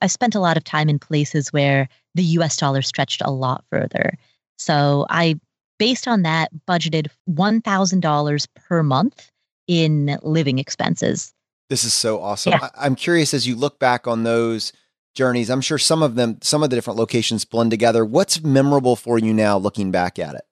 [0.00, 3.64] I spent a lot of time in places where the US dollar stretched a lot
[3.70, 4.16] further.
[4.56, 5.38] So I
[5.78, 9.30] based on that, budgeted $1,000 per month
[9.66, 11.32] in living expenses.
[11.70, 12.52] This is so awesome.
[12.52, 12.68] Yeah.
[12.74, 14.72] I- I'm curious as you look back on those
[15.14, 18.04] journeys, I'm sure some of them, some of the different locations blend together.
[18.04, 20.42] What's memorable for you now looking back at it?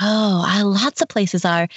[0.00, 1.68] Oh, I, lots of places are.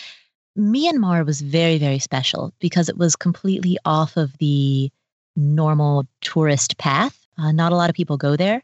[0.58, 4.92] Myanmar was very, very special because it was completely off of the
[5.36, 7.26] normal tourist path.
[7.38, 8.62] Uh, not a lot of people go there.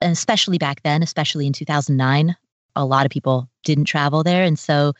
[0.00, 2.36] And especially back then, especially in 2009,
[2.76, 4.44] a lot of people didn't travel there.
[4.44, 4.92] And so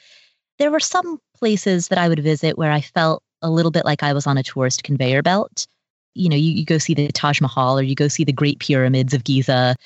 [0.59, 4.03] there were some places that I would visit where I felt a little bit like
[4.03, 5.67] I was on a tourist conveyor belt.
[6.15, 8.59] You know, you, you go see the Taj Mahal or you go see the Great
[8.61, 9.77] Pyramids of Giza.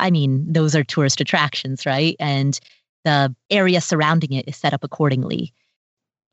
[0.00, 2.16] I mean, those are tourist attractions, right?
[2.18, 2.58] And
[3.04, 5.52] the area surrounding it is set up accordingly.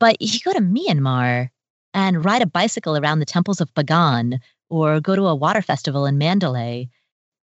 [0.00, 1.50] But you go to Myanmar
[1.94, 4.38] and ride a bicycle around the temples of Bagan
[4.70, 6.88] or go to a water festival in Mandalay,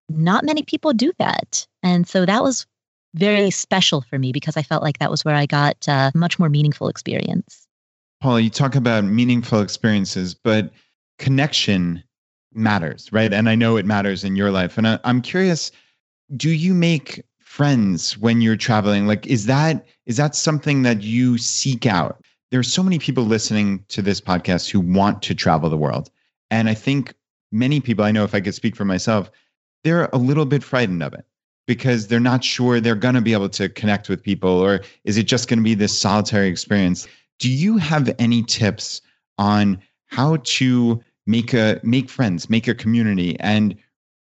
[0.10, 1.68] not many people do that.
[1.84, 2.66] And so that was
[3.14, 6.40] very special for me because I felt like that was where I got a much
[6.40, 7.68] more meaningful experience.
[8.22, 10.72] Paula, you talk about meaningful experiences, but
[11.20, 12.04] connection
[12.54, 13.34] matters, right?
[13.34, 14.78] And I know it matters in your life.
[14.78, 15.72] And I, I'm curious,
[16.36, 19.08] do you make friends when you're traveling?
[19.08, 22.24] Like, is that is that something that you seek out?
[22.50, 26.10] There are so many people listening to this podcast who want to travel the world.
[26.50, 27.14] And I think
[27.52, 29.30] many people, I know if I could speak for myself,
[29.84, 31.26] they're a little bit frightened of it
[31.68, 35.18] because they're not sure they're going to be able to connect with people or is
[35.18, 37.08] it just going to be this solitary experience
[37.40, 39.02] do you have any tips
[39.38, 43.76] on how to make a make friends make a community and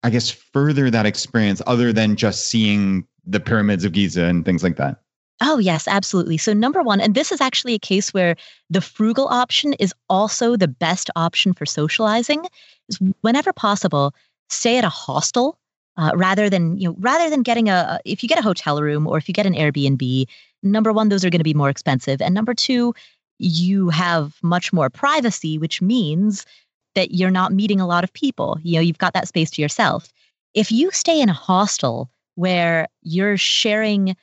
[0.03, 4.63] i guess further that experience other than just seeing the pyramids of giza and things
[4.63, 5.01] like that.
[5.41, 6.37] Oh, yes, absolutely.
[6.37, 8.35] So, number one, and this is actually a case where
[8.71, 12.45] the frugal option is also the best option for socializing,
[12.89, 14.15] is whenever possible,
[14.49, 15.59] stay at a hostel
[15.99, 19.07] uh, rather than you know rather than getting a if you get a hotel room
[19.07, 20.27] or if you get an airbnb
[20.63, 22.23] number one those are going to be more expensive.
[22.23, 22.95] And number two
[23.39, 26.47] you have much more privacy which means
[26.95, 28.59] that you're not meeting a lot of people.
[28.63, 30.09] You know you've got that space to yourself.
[30.55, 34.15] If you stay in a hostel where you're sharing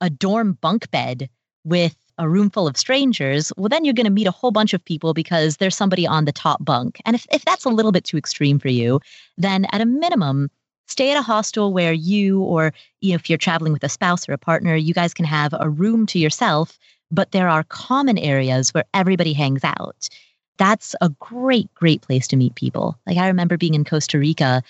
[0.00, 1.28] a dorm bunk bed
[1.64, 4.72] with a room full of strangers, well, then you're going to meet a whole bunch
[4.72, 6.98] of people because there's somebody on the top bunk.
[7.04, 9.00] And if, if that's a little bit too extreme for you,
[9.36, 10.50] then at a minimum,
[10.86, 14.26] stay at a hostel where you or you know, if you're traveling with a spouse
[14.26, 16.78] or a partner you guys can have a room to yourself
[17.10, 20.08] but there are common areas where everybody hangs out
[20.56, 24.62] that's a great great place to meet people like i remember being in costa rica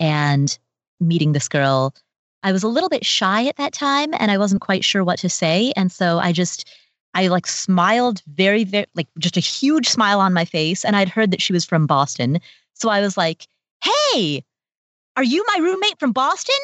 [0.00, 0.58] and
[0.98, 1.94] meeting this girl
[2.42, 5.18] i was a little bit shy at that time and i wasn't quite sure what
[5.18, 6.68] to say and so i just
[7.14, 10.84] I like smiled very, very, like just a huge smile on my face.
[10.84, 12.40] And I'd heard that she was from Boston.
[12.74, 13.46] So I was like,
[13.82, 14.44] hey,
[15.16, 16.58] are you my roommate from Boston?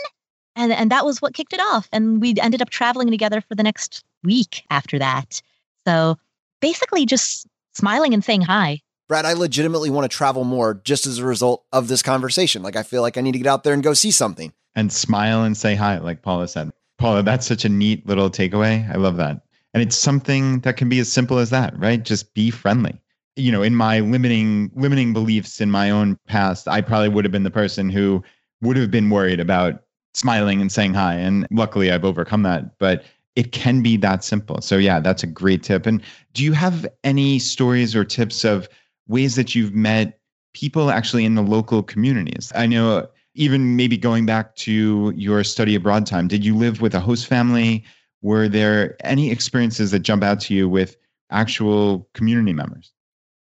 [0.54, 1.88] And, and that was what kicked it off.
[1.92, 5.42] And we ended up traveling together for the next week after that.
[5.86, 6.16] So
[6.60, 8.80] basically just smiling and saying hi.
[9.08, 12.62] Brad, I legitimately want to travel more just as a result of this conversation.
[12.62, 14.52] Like, I feel like I need to get out there and go see something.
[14.76, 16.70] And smile and say hi, like Paula said.
[16.98, 18.88] Paula, that's such a neat little takeaway.
[18.94, 19.40] I love that.
[19.74, 22.02] And it's something that can be as simple as that, right?
[22.02, 23.00] Just be friendly.
[23.36, 27.32] You know, in my limiting limiting beliefs in my own past, I probably would have
[27.32, 28.22] been the person who
[28.62, 29.82] would have been worried about
[30.14, 31.14] smiling and saying hi.
[31.14, 32.78] And luckily I've overcome that.
[32.78, 34.62] But it can be that simple.
[34.62, 35.84] So yeah, that's a great tip.
[35.84, 38.68] And do you have any stories or tips of
[39.08, 40.18] ways that you've met
[40.54, 42.50] people actually in the local communities?
[42.54, 43.06] I know
[43.36, 47.26] even maybe going back to your study abroad time, did you live with a host
[47.26, 47.84] family?
[48.22, 50.96] Were there any experiences that jump out to you with
[51.30, 52.92] actual community members?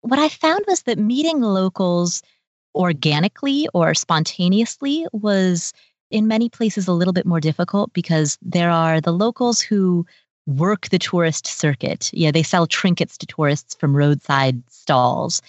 [0.02, 2.22] What I found was that meeting locals
[2.76, 5.74] organically or spontaneously was
[6.12, 10.06] in many places a little bit more difficult because there are the locals who
[10.46, 12.12] work the tourist circuit.
[12.14, 15.42] Yeah, they sell trinkets to tourists from roadside stalls.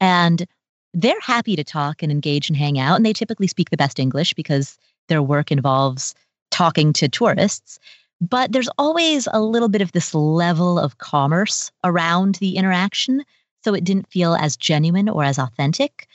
[0.00, 0.46] And
[0.94, 2.96] they're happy to talk and engage and hang out.
[2.96, 4.78] And they typically speak the best English because
[5.08, 6.14] their work involves
[6.50, 7.78] talking to tourists.
[8.20, 13.24] But there's always a little bit of this level of commerce around the interaction.
[13.64, 16.06] So it didn't feel as genuine or as authentic.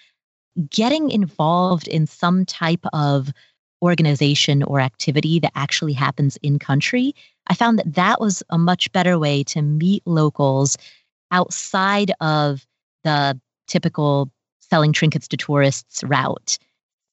[0.70, 3.32] Getting involved in some type of
[3.82, 7.14] organization or activity that actually happens in country,
[7.48, 10.78] I found that that was a much better way to meet locals
[11.32, 12.66] outside of
[13.04, 14.32] the typical
[14.70, 16.58] selling trinkets to tourists route.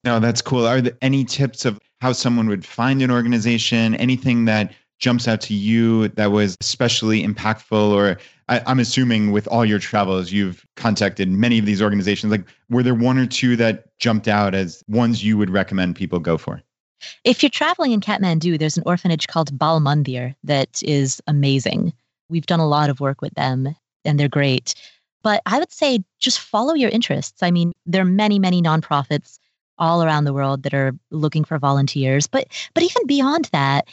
[0.04, 0.66] No, that's cool.
[0.66, 3.94] Are there any tips of how someone would find an organization?
[3.94, 8.16] Anything that jumps out to you that was especially impactful or
[8.48, 12.82] I, am assuming with all your travels you've contacted many of these organizations like were
[12.82, 16.62] there one or two that jumped out as ones you would recommend people go for
[17.24, 21.92] if you're traveling in kathmandu there's an orphanage called bal mandir that is amazing
[22.28, 24.74] we've done a lot of work with them and they're great
[25.24, 29.38] but i would say just follow your interests i mean there are many many nonprofits
[29.76, 33.88] all around the world that are looking for volunteers but but even beyond that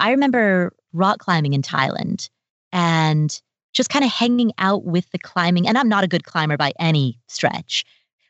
[0.00, 2.28] I remember rock climbing in Thailand
[2.72, 3.40] and
[3.72, 5.68] just kind of hanging out with the climbing.
[5.68, 7.84] And I'm not a good climber by any stretch.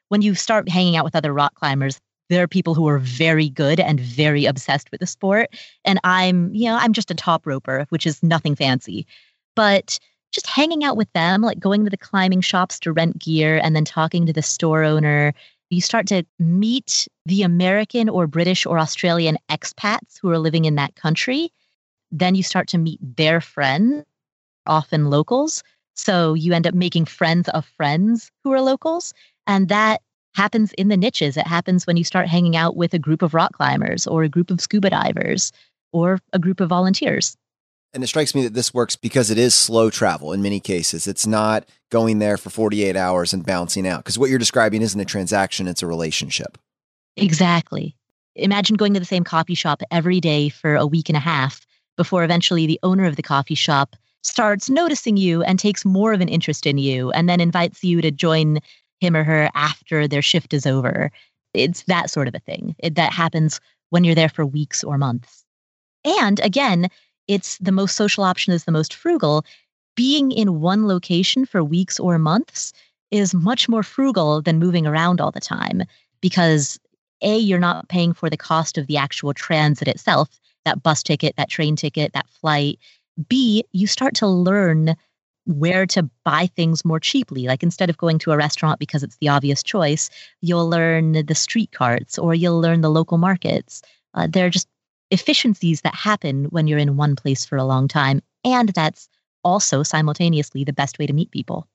[0.08, 3.48] When you start hanging out with other rock climbers, there are people who are very
[3.48, 5.48] good and very obsessed with the sport.
[5.84, 9.06] And I'm, you know, I'm just a top roper, which is nothing fancy.
[9.56, 9.98] But
[10.32, 13.74] just hanging out with them, like going to the climbing shops to rent gear and
[13.74, 15.32] then talking to the store owner,
[15.70, 20.74] you start to meet the American or British or Australian expats who are living in
[20.76, 21.52] that country
[22.10, 24.04] then you start to meet their friends,
[24.66, 25.62] often locals.
[25.94, 29.12] So you end up making friends of friends who are locals.
[29.46, 30.02] And that
[30.34, 31.36] happens in the niches.
[31.36, 34.28] It happens when you start hanging out with a group of rock climbers or a
[34.28, 35.52] group of scuba divers
[35.92, 37.36] or a group of volunteers.
[37.92, 41.06] And it strikes me that this works because it is slow travel in many cases.
[41.06, 44.04] It's not going there for 48 hours and bouncing out.
[44.04, 46.56] Because what you're describing isn't a transaction, it's a relationship.
[47.16, 47.96] Exactly.
[48.36, 51.66] Imagine going to the same coffee shop every day for a week and a half
[51.96, 56.20] before eventually the owner of the coffee shop starts noticing you and takes more of
[56.20, 58.58] an interest in you and then invites you to join
[59.00, 61.10] him or her after their shift is over.
[61.54, 64.98] It's that sort of a thing it, that happens when you're there for weeks or
[64.98, 65.44] months.
[66.04, 66.88] And again,
[67.30, 69.44] it's the most social option is the most frugal.
[69.94, 72.72] Being in one location for weeks or months
[73.12, 75.84] is much more frugal than moving around all the time
[76.20, 76.80] because
[77.22, 81.36] A, you're not paying for the cost of the actual transit itself that bus ticket,
[81.36, 82.78] that train ticket, that flight.
[83.28, 84.96] B, you start to learn
[85.46, 87.46] where to buy things more cheaply.
[87.46, 91.34] Like instead of going to a restaurant because it's the obvious choice, you'll learn the
[91.34, 93.82] street carts or you'll learn the local markets.
[94.14, 94.68] Uh, there are just
[95.10, 98.22] efficiencies that happen when you're in one place for a long time.
[98.44, 99.08] And that's
[99.44, 101.66] also simultaneously the best way to meet people.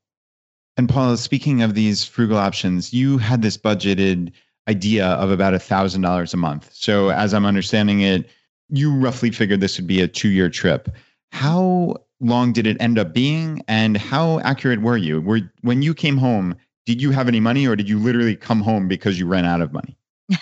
[0.78, 4.32] And Paula, speaking of these frugal options, you had this budgeted
[4.68, 6.70] idea of about a thousand dollars a month.
[6.74, 8.30] So as I'm understanding it,
[8.70, 10.90] you roughly figured this would be a two year trip.
[11.32, 13.62] How long did it end up being?
[13.68, 15.22] And how accurate were you?
[15.22, 16.56] Were, when you came home,
[16.86, 19.62] did you have any money or did you literally come home because you ran out
[19.62, 19.98] of money?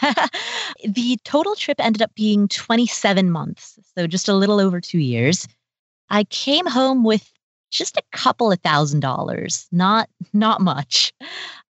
[0.87, 5.47] the total trip ended up being 27 months, so just a little over two years.
[6.09, 7.31] I came home with
[7.71, 11.13] just a couple of thousand dollars, not not much.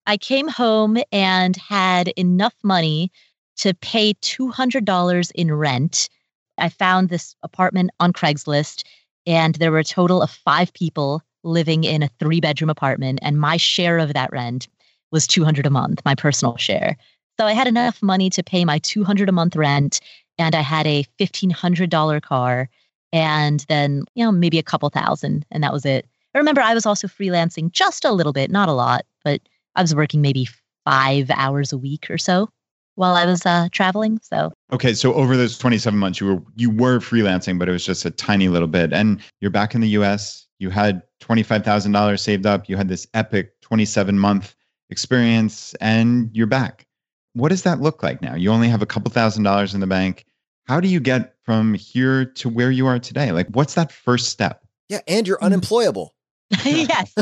[0.06, 3.12] I came home and had enough money
[3.58, 6.10] to pay $200 in rent
[6.58, 8.84] I found this apartment on Craigslist.
[9.26, 13.20] And there were a total of five people living in a three bedroom apartment.
[13.22, 14.68] And my share of that rent
[15.12, 16.98] was 200 a month, my personal share.
[17.40, 20.00] So I had enough money to pay my 200 a month rent
[20.38, 22.70] and I had a $1,500 car
[23.12, 26.08] and then, you know, maybe a couple thousand and that was it.
[26.36, 29.42] I remember I was also freelancing just a little bit, not a lot, but
[29.76, 30.48] I was working maybe
[30.86, 32.50] five hours a week or so
[32.96, 34.20] while I was uh, traveling.
[34.22, 37.86] So okay, so over those 27 months, you were you were freelancing, but it was
[37.86, 38.94] just a tiny little bit.
[38.94, 40.48] And you're back in the U.S.
[40.60, 42.70] You had twenty five thousand dollars saved up.
[42.70, 44.56] You had this epic 27 month
[44.90, 46.88] experience, and you're back.
[47.34, 48.36] What does that look like now?
[48.36, 50.26] You only have a couple thousand dollars in the bank.
[50.66, 53.32] How do you get from here to where you are today?
[53.32, 54.64] Like, what's that first step?
[54.90, 55.46] Yeah, and you're mm.
[55.46, 56.14] unemployable.
[56.66, 57.14] yes.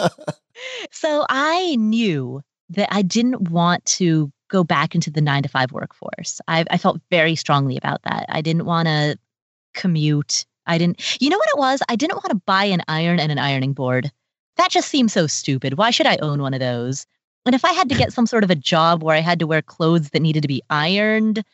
[0.90, 5.72] so I knew that I didn't want to go back into the nine to five
[5.72, 6.40] workforce.
[6.46, 8.26] I, I felt very strongly about that.
[8.28, 9.18] I didn't want to
[9.74, 10.44] commute.
[10.66, 11.82] I didn't, you know what it was?
[11.88, 14.12] I didn't want to buy an iron and an ironing board.
[14.56, 15.78] That just seems so stupid.
[15.78, 17.06] Why should I own one of those?
[17.44, 19.46] And if I had to get some sort of a job where I had to
[19.46, 21.44] wear clothes that needed to be ironed,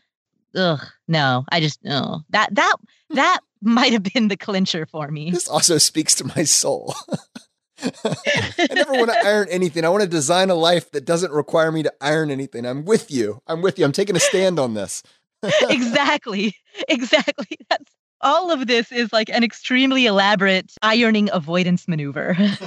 [0.55, 2.21] ugh, no, I just no.
[2.31, 2.77] That that
[3.11, 5.31] that might have been the clincher for me.
[5.31, 6.95] This also speaks to my soul.
[7.83, 9.85] I never want to iron anything.
[9.85, 12.67] I want to design a life that doesn't require me to iron anything.
[12.67, 13.41] I'm with you.
[13.47, 13.85] I'm with you.
[13.85, 15.03] I'm taking a stand on this.
[15.43, 16.57] exactly.
[16.89, 17.59] Exactly.
[17.71, 17.91] That's
[18.21, 22.35] all of this is like an extremely elaborate ironing avoidance maneuver.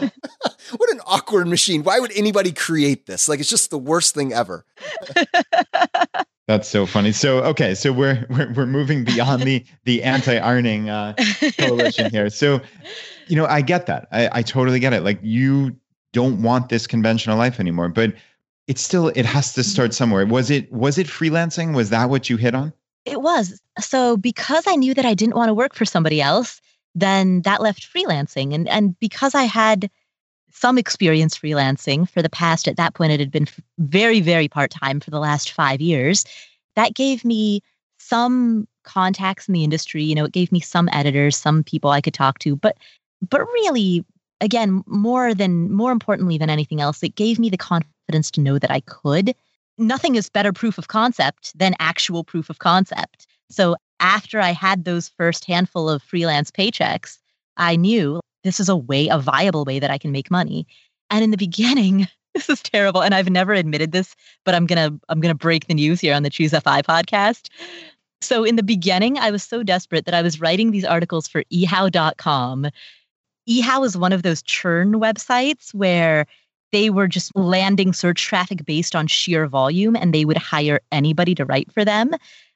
[0.78, 1.84] what an awkward machine.
[1.84, 3.28] Why would anybody create this?
[3.28, 4.66] Like it's just the worst thing ever.
[6.48, 7.12] That's so funny.
[7.12, 11.14] So okay, so we're we're, we're moving beyond the the anti-ironing uh,
[11.58, 12.30] coalition here.
[12.30, 12.60] So,
[13.28, 14.08] you know, I get that.
[14.12, 15.04] I, I totally get it.
[15.04, 15.76] Like you
[16.12, 18.14] don't want this conventional life anymore, but
[18.68, 20.26] it's still it has to start somewhere.
[20.26, 21.76] Was it was it freelancing?
[21.76, 22.74] Was that what you hit on?
[23.06, 23.60] It was.
[23.80, 26.62] So because I knew that I didn't want to work for somebody else,
[26.94, 28.54] then that left freelancing.
[28.54, 29.90] And and because I had
[30.52, 33.48] some experience freelancing for the past at that point it had been
[33.80, 36.26] very very part-time for the last 5 years,
[36.76, 37.62] that gave me
[37.98, 42.02] some contacts in the industry, you know, it gave me some editors, some people I
[42.02, 42.78] could talk to, but
[43.30, 44.04] but really
[44.42, 48.60] again, more than more importantly than anything else, it gave me the confidence to know
[48.60, 49.34] that I could
[49.82, 53.28] nothing is better proof of concept than actual proof of concept.
[53.50, 57.18] So after I had those first handful of freelance paychecks,
[57.58, 60.66] I knew this is a way, a viable way that I can make money.
[61.10, 63.04] And in the beginning, this is terrible.
[63.04, 64.16] And I've never admitted this,
[64.46, 67.50] but I'm gonna I'm gonna break the news here on the Choose FI podcast.
[68.22, 71.44] So in the beginning, I was so desperate that I was writing these articles for
[71.46, 72.68] ehow.com.
[73.50, 76.28] eHow is one of those churn websites where
[76.72, 81.36] they were just landing search traffic based on sheer volume and they would hire anybody
[81.36, 82.12] to write for them.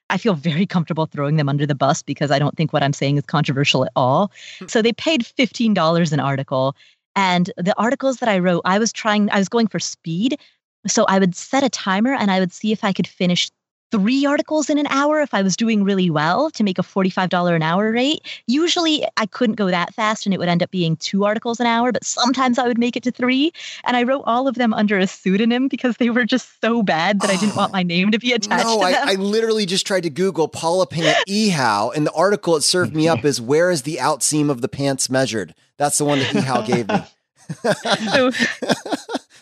[0.08, 2.92] I feel very comfortable throwing them under the bus because I don't think what I'm
[2.92, 4.30] saying is controversial at all.
[4.58, 4.66] Hmm.
[4.68, 6.76] So they paid $15 an article.
[7.14, 10.38] And the articles that I wrote, I was trying, I was going for speed.
[10.86, 13.50] So I would set a timer and I would see if I could finish
[13.90, 17.54] three articles in an hour if I was doing really well to make a $45
[17.54, 18.42] an hour rate.
[18.46, 21.66] Usually I couldn't go that fast and it would end up being two articles an
[21.66, 23.52] hour, but sometimes I would make it to three.
[23.84, 27.20] And I wrote all of them under a pseudonym because they were just so bad
[27.20, 29.86] that oh, I didn't want my name to be attached no, I, I, literally just
[29.86, 33.70] tried to Google Paula Pant Ehow and the article it served me up is where
[33.70, 35.54] is the outseam of the pants measured?
[35.76, 37.02] That's the one that Ehow gave me.
[38.12, 38.30] so,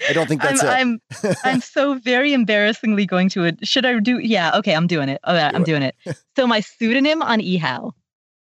[0.09, 1.25] I don't think that's I'm, it.
[1.25, 3.67] I'm I'm so very embarrassingly going to it.
[3.67, 4.19] Should I do?
[4.19, 5.21] Yeah, okay, I'm doing it.
[5.25, 5.67] Oh, yeah, do I'm it.
[5.67, 5.97] doing it.
[6.37, 7.93] So my pseudonym on eHow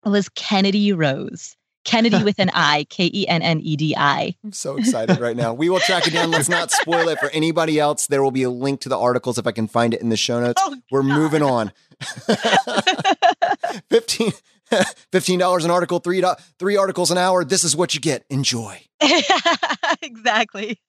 [0.04, 1.56] was Kennedy Rose.
[1.86, 4.36] Kennedy with an I, K E N N E D I.
[4.44, 5.54] I'm so excited right now.
[5.54, 6.32] We will track it down.
[6.32, 8.08] Let's not spoil it for anybody else.
[8.08, 10.18] There will be a link to the articles if I can find it in the
[10.18, 10.62] show notes.
[10.66, 11.18] Oh, We're God.
[11.18, 11.72] moving on.
[13.90, 14.32] 15
[15.12, 16.24] $15 an article, three,
[16.60, 17.44] three articles an hour.
[17.44, 18.26] This is what you get.
[18.30, 18.82] Enjoy.
[20.02, 20.80] exactly.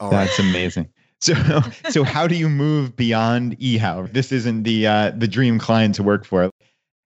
[0.00, 0.88] Oh, that's amazing.
[1.20, 1.34] So,
[1.90, 4.12] so how do you move beyond eHow?
[4.12, 6.50] This isn't the uh, the dream client to work for.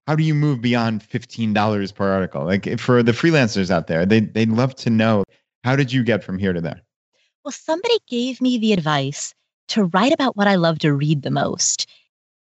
[0.07, 2.45] How do you move beyond fifteen dollars per article?
[2.45, 5.25] Like for the freelancers out there, they they'd love to know
[5.65, 6.81] how did you get from here to there.
[7.45, 9.35] Well, somebody gave me the advice
[9.69, 11.87] to write about what I love to read the most.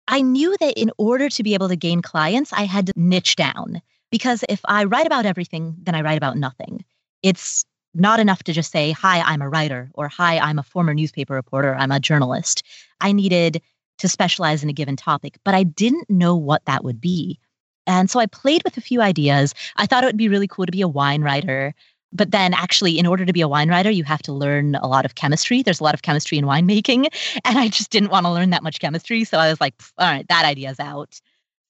[0.08, 3.36] I knew that in order to be able to gain clients, I had to niche
[3.36, 3.82] down
[4.12, 6.84] because if I write about everything, then I write about nothing.
[7.24, 10.93] It's not enough to just say, Hi, I'm a writer, or Hi, I'm a former
[10.93, 12.64] newspaper reporter, I'm a journalist.
[12.99, 13.62] I needed
[13.99, 17.39] to specialize in a given topic, but I didn't know what that would be.
[17.88, 19.54] And so I played with a few ideas.
[19.76, 21.74] I thought it would be really cool to be a wine writer.
[22.14, 24.88] But then, actually, in order to be a wine writer, you have to learn a
[24.88, 25.64] lot of chemistry.
[25.64, 27.07] There's a lot of chemistry in winemaking.
[27.45, 29.24] And I just didn't want to learn that much chemistry.
[29.24, 31.20] So I was like, all right, that idea's out.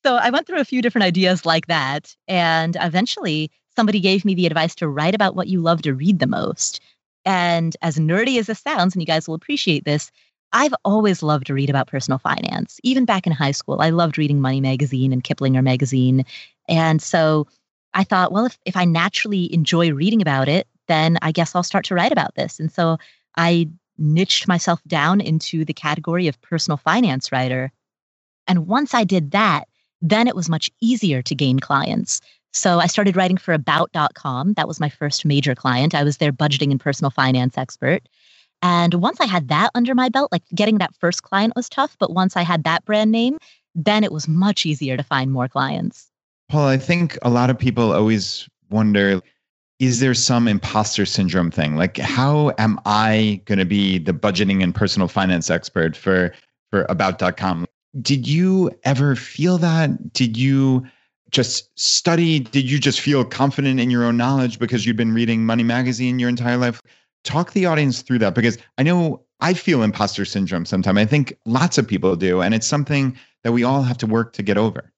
[0.04, 4.34] So I went through a few different ideas like that and eventually somebody gave me
[4.34, 6.82] the advice to write about what you love to read the most.
[7.24, 10.12] And as nerdy as this sounds, and you guys will appreciate this,
[10.54, 12.80] I've always loved to read about personal finance.
[12.84, 16.26] Even back in high school, I loved reading Money Magazine and Kiplinger Magazine.
[16.68, 17.48] And so
[17.94, 21.64] I thought, well, if, if I naturally enjoy reading about it, then I guess I'll
[21.64, 22.60] start to write about this.
[22.60, 22.98] And so
[23.38, 27.72] I niched myself down into the category of personal finance writer.
[28.48, 29.68] And once I did that,
[30.02, 32.22] then it was much easier to gain clients.
[32.54, 34.54] So I started writing for about.com.
[34.54, 35.96] That was my first major client.
[35.96, 38.02] I was their budgeting and personal finance expert.
[38.62, 41.96] And once I had that under my belt, like getting that first client was tough,
[42.00, 43.38] but once I had that brand name,
[43.74, 46.11] then it was much easier to find more clients.
[46.52, 49.22] Paul, I think a lot of people always wonder
[49.80, 51.78] is there some imposter syndrome thing?
[51.78, 56.34] Like, how am I going to be the budgeting and personal finance expert for,
[56.70, 57.66] for about.com?
[58.02, 60.12] Did you ever feel that?
[60.12, 60.86] Did you
[61.32, 62.42] just study?
[62.42, 66.20] Did you just feel confident in your own knowledge because you'd been reading Money Magazine
[66.20, 66.82] your entire life?
[67.24, 71.00] Talk the audience through that because I know I feel imposter syndrome sometimes.
[71.00, 72.42] I think lots of people do.
[72.42, 74.91] And it's something that we all have to work to get over.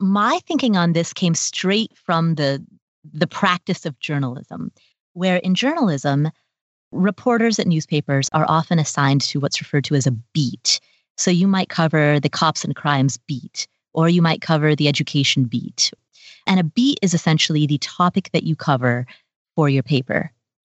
[0.00, 2.64] My thinking on this came straight from the
[3.10, 4.70] the practice of journalism,
[5.14, 6.30] where in journalism,
[6.92, 10.80] reporters at newspapers are often assigned to what's referred to as a beat.
[11.16, 15.44] So you might cover the cops and crimes beat, or you might cover the education
[15.44, 15.90] beat.
[16.46, 19.06] And a beat is essentially the topic that you cover
[19.56, 20.30] for your paper.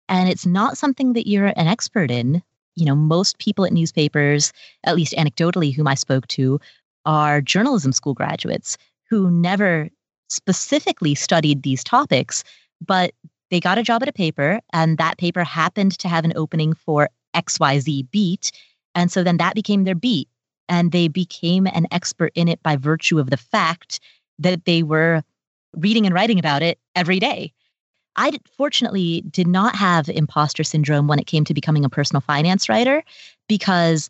[0.08, 2.42] And it's not something that you're an expert in.
[2.74, 4.52] You know, most people at newspapers,
[4.84, 6.60] at least anecdotally, whom I spoke to,
[7.04, 8.76] are journalism school graduates
[9.12, 9.90] who never
[10.30, 12.42] specifically studied these topics,
[12.80, 13.12] but
[13.50, 16.72] they got a job at a paper, and that paper happened to have an opening
[16.72, 18.50] for XYZ beat.
[18.94, 20.30] And so then that became their beat.
[20.66, 24.00] And they became an expert in it by virtue of the fact
[24.38, 25.22] that they were
[25.76, 27.52] reading and writing about it every day.
[28.16, 32.66] I fortunately did not have imposter syndrome when it came to becoming a personal finance
[32.66, 33.04] writer
[33.46, 34.08] because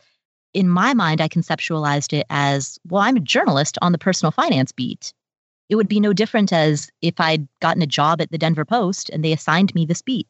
[0.54, 4.72] in my mind, I conceptualized it as well, I'm a journalist on the personal finance
[4.72, 5.12] beat
[5.72, 9.08] it would be no different as if I'd gotten a job at the Denver Post
[9.08, 10.28] and they assigned me this beat.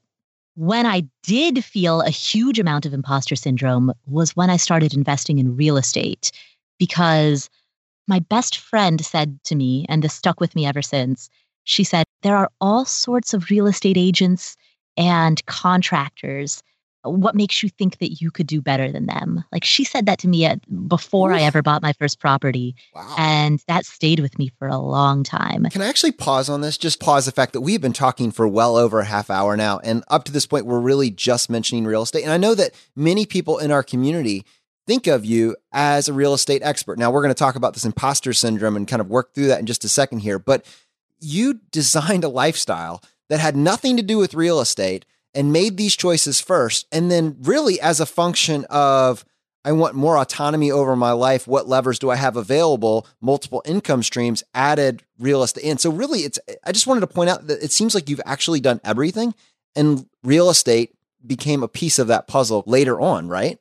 [0.54, 5.38] When I did feel a huge amount of imposter syndrome was when I started investing
[5.38, 6.30] in real estate
[6.78, 7.50] because
[8.06, 11.28] my best friend said to me, and this stuck with me ever since,
[11.64, 14.56] she said, There are all sorts of real estate agents
[14.96, 16.62] and contractors
[17.04, 19.44] what makes you think that you could do better than them?
[19.52, 21.38] Like she said that to me at, before Oof.
[21.38, 22.74] I ever bought my first property.
[22.94, 23.14] Wow.
[23.18, 25.64] And that stayed with me for a long time.
[25.70, 26.78] Can I actually pause on this?
[26.78, 29.80] Just pause the fact that we've been talking for well over a half hour now.
[29.80, 32.22] And up to this point, we're really just mentioning real estate.
[32.22, 34.44] And I know that many people in our community
[34.86, 36.98] think of you as a real estate expert.
[36.98, 39.60] Now, we're going to talk about this imposter syndrome and kind of work through that
[39.60, 40.38] in just a second here.
[40.38, 40.64] But
[41.20, 45.96] you designed a lifestyle that had nothing to do with real estate and made these
[45.96, 46.86] choices first.
[46.92, 49.24] And then, really, as a function of,
[49.64, 51.46] I want more autonomy over my life.
[51.46, 53.06] What levers do I have available?
[53.20, 55.64] Multiple income streams, added real estate.
[55.64, 58.20] And so, really, it's, I just wanted to point out that it seems like you've
[58.26, 59.34] actually done everything,
[59.74, 60.94] and real estate
[61.26, 63.58] became a piece of that puzzle later on, right?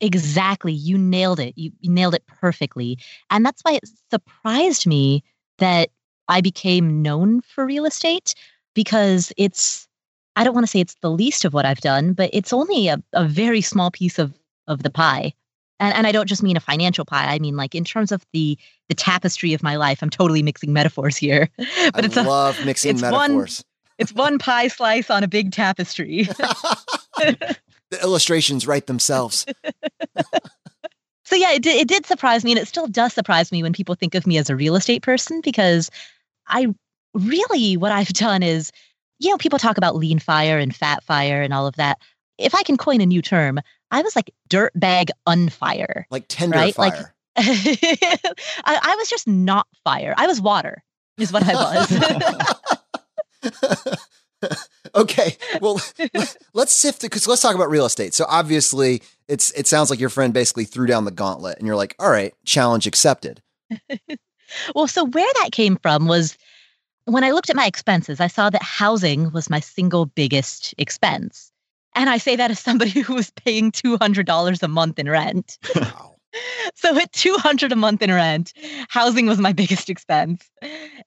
[0.00, 0.72] Exactly.
[0.72, 1.56] You nailed it.
[1.56, 2.98] You, you nailed it perfectly.
[3.30, 5.22] And that's why it surprised me
[5.58, 5.90] that
[6.28, 8.34] I became known for real estate
[8.74, 9.86] because it's
[10.36, 12.88] I don't want to say it's the least of what I've done, but it's only
[12.88, 14.32] a, a very small piece of
[14.66, 15.34] of the pie.
[15.80, 17.26] And and I don't just mean a financial pie.
[17.26, 18.58] I mean like in terms of the
[18.92, 20.02] the tapestry of my life.
[20.02, 21.48] I'm totally mixing metaphors here.
[21.56, 23.64] but I it's love a, mixing it's metaphors.
[23.64, 26.24] One, it's one pie slice on a big tapestry.
[27.16, 27.56] the
[28.02, 29.46] illustrations write themselves.
[31.24, 33.72] so yeah, it did, it did surprise me, and it still does surprise me when
[33.72, 35.90] people think of me as a real estate person because
[36.48, 36.66] I
[37.14, 38.72] really what I've done is
[39.22, 41.98] you know, people talk about lean fire and fat fire and all of that.
[42.38, 43.60] If I can coin a new term,
[43.90, 46.04] I was like dirt bag unfire.
[46.10, 46.74] Like tender right?
[46.74, 46.90] fire.
[46.90, 47.06] Like,
[47.36, 50.14] I, I was just not fire.
[50.16, 50.82] I was water,
[51.18, 51.92] is what I was.
[54.94, 55.80] okay well
[56.52, 60.00] let's sift it because let's talk about real estate so obviously it's it sounds like
[60.00, 63.40] your friend basically threw down the gauntlet and you're like all right challenge accepted
[64.74, 66.36] well so where that came from was
[67.04, 71.50] when I looked at my expenses, I saw that housing was my single biggest expense.
[71.94, 75.58] And I say that as somebody who was paying $200 a month in rent.
[75.74, 76.12] Wow.
[76.74, 78.54] so at 200 a month in rent,
[78.88, 80.50] housing was my biggest expense.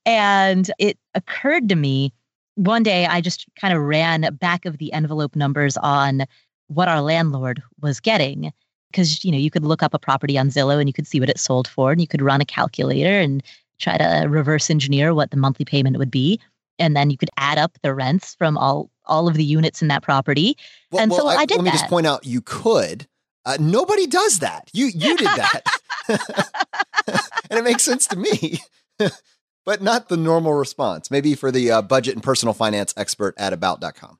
[0.06, 2.14] And it occurred to me
[2.56, 6.26] one day I just kind of ran back of the envelope numbers on
[6.68, 8.52] what our landlord was getting
[8.91, 11.20] because you know you could look up a property on Zillow and you could see
[11.20, 13.43] what it sold for and you could run a calculator and
[13.80, 16.40] try to reverse engineer what the monthly payment would be.
[16.78, 19.88] and then you could add up the rents from all all of the units in
[19.88, 20.58] that property.
[20.92, 21.78] Well, and well, so I, I, did Let me that.
[21.78, 23.08] just point out you could.
[23.46, 24.70] Uh, nobody does that.
[24.74, 25.62] You you did that.
[27.50, 28.60] and it makes sense to me.
[29.66, 31.10] but not the normal response.
[31.12, 34.20] Maybe for the uh, budget and personal finance expert at about.com.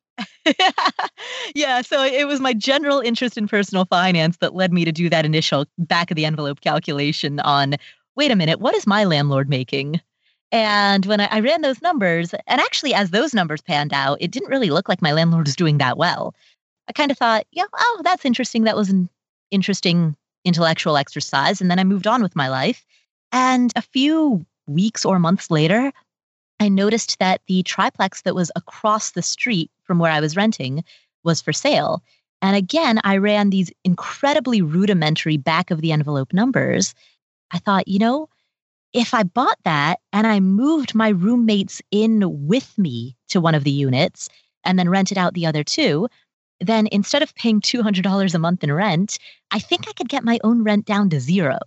[1.56, 5.10] yeah, so it was my general interest in personal finance that led me to do
[5.10, 7.76] that initial back of the envelope calculation on
[8.16, 10.02] wait a minute, what is my landlord making?
[10.52, 14.32] And when I, I, ran those numbers, and actually, as those numbers panned out, it
[14.32, 16.34] didn't really look like my landlord was doing that well.
[16.88, 18.64] I kind of thought, yeah, oh, that's interesting.
[18.64, 19.10] That was an
[19.52, 21.60] interesting intellectual exercise.
[21.60, 22.86] And then I moved on with my life.
[23.32, 25.92] And a few weeks or months later,
[26.60, 30.84] I noticed that the triplex that was across the street from where I was renting
[31.24, 32.02] was for sale.
[32.42, 36.94] And again, I ran these incredibly rudimentary back of the envelope numbers.
[37.52, 38.30] I thought, you know,
[38.94, 43.64] if I bought that and I moved my roommates in with me to one of
[43.64, 44.30] the units
[44.64, 46.08] and then rented out the other two,
[46.62, 49.18] then instead of paying $200 a month in rent,
[49.52, 51.60] I think I could get my own rent down to zero.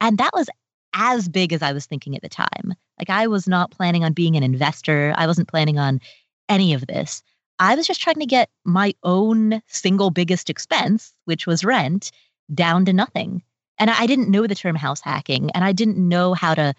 [0.00, 0.48] And that was
[0.94, 2.74] as big as I was thinking at the time.
[2.98, 5.14] Like I was not planning on being an investor.
[5.16, 6.00] I wasn't planning on
[6.48, 7.22] any of this.
[7.58, 12.10] I was just trying to get my own single biggest expense, which was rent,
[12.52, 13.42] down to nothing.
[13.78, 16.74] And I didn't know the term house hacking and I didn't know how to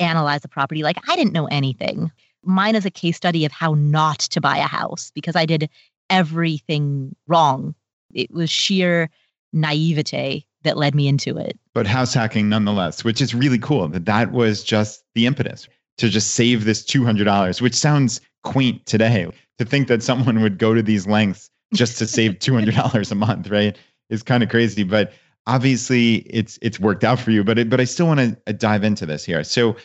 [0.00, 0.82] analyze a property.
[0.82, 2.10] Like I didn't know anything.
[2.44, 5.68] Mine is a case study of how not to buy a house because I did
[6.08, 7.74] everything wrong.
[8.14, 9.10] It was sheer
[9.52, 11.58] naivete that led me into it.
[11.74, 15.68] But house hacking nonetheless, which is really cool that that was just the impetus
[15.98, 19.28] to just save this $200, which sounds quaint today.
[19.58, 23.50] To think that someone would go to these lengths just to save $200 a month,
[23.50, 23.76] right?
[24.08, 25.12] Is kind of crazy, but
[25.48, 28.52] obviously it's it's worked out for you, but it, but I still want to uh,
[28.52, 29.42] dive into this here.
[29.42, 29.76] So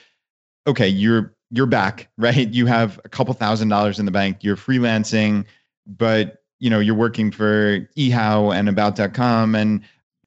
[0.67, 2.49] okay, you're you're back, right?
[2.49, 5.45] You have a couple thousand dollars in the bank, you're freelancing,
[5.87, 9.81] but you know, you're working for eHow and about.com and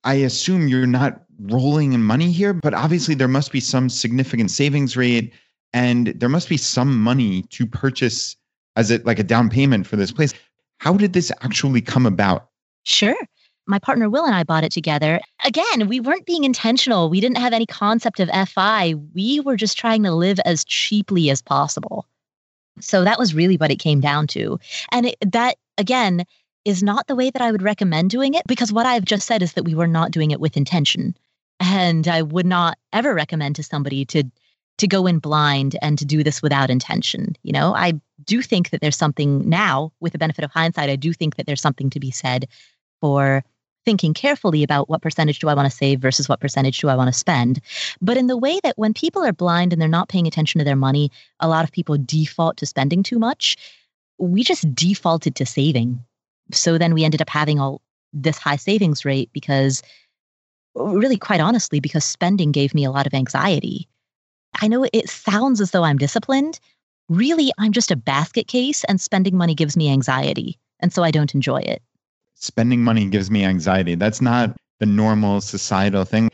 [0.05, 4.51] I assume you're not rolling in money here, but obviously there must be some significant
[4.51, 5.32] savings rate
[5.72, 8.37] and there must be some money to purchase
[8.76, 10.34] as it like a down payment for this place.
[10.78, 12.51] How did this actually come about?
[12.84, 13.16] Sure.
[13.67, 15.21] My partner Will and I bought it together.
[15.45, 17.11] Again, we weren't being intentional.
[17.11, 18.95] We didn't have any concept of FI.
[19.14, 22.07] We were just trying to live as cheaply as possible.
[22.81, 24.59] So that was really what it came down to.
[24.93, 26.25] And it, that, again,
[26.64, 29.43] is not the way that I would recommend doing it because what I've just said
[29.43, 31.17] is that we were not doing it with intention.
[31.59, 34.25] And I would not ever recommend to somebody to
[34.79, 37.35] to go in blind and to do this without intention.
[37.43, 37.95] You know, I
[38.25, 41.47] do think that there's something now with the benefit of hindsight, I do think that
[41.47, 42.47] there's something to be said
[43.01, 43.43] for
[43.87, 46.97] thinking carefully about what percentage do I want to save versus what percentage do I
[46.97, 47.62] want to spend.
[48.03, 50.64] But in the way that when people are blind and they're not paying attention to
[50.66, 51.11] their money,
[51.41, 53.57] a lot of people default to spending too much.
[54.18, 56.05] We just defaulted to saving
[56.53, 57.80] so then we ended up having all
[58.12, 59.82] this high savings rate because
[60.74, 63.89] really quite honestly because spending gave me a lot of anxiety
[64.61, 66.61] i know it sounds as though i'm disciplined
[67.09, 71.11] really i'm just a basket case and spending money gives me anxiety and so i
[71.11, 71.82] don't enjoy it
[72.37, 76.28] spending money gives me anxiety that's not the normal societal thing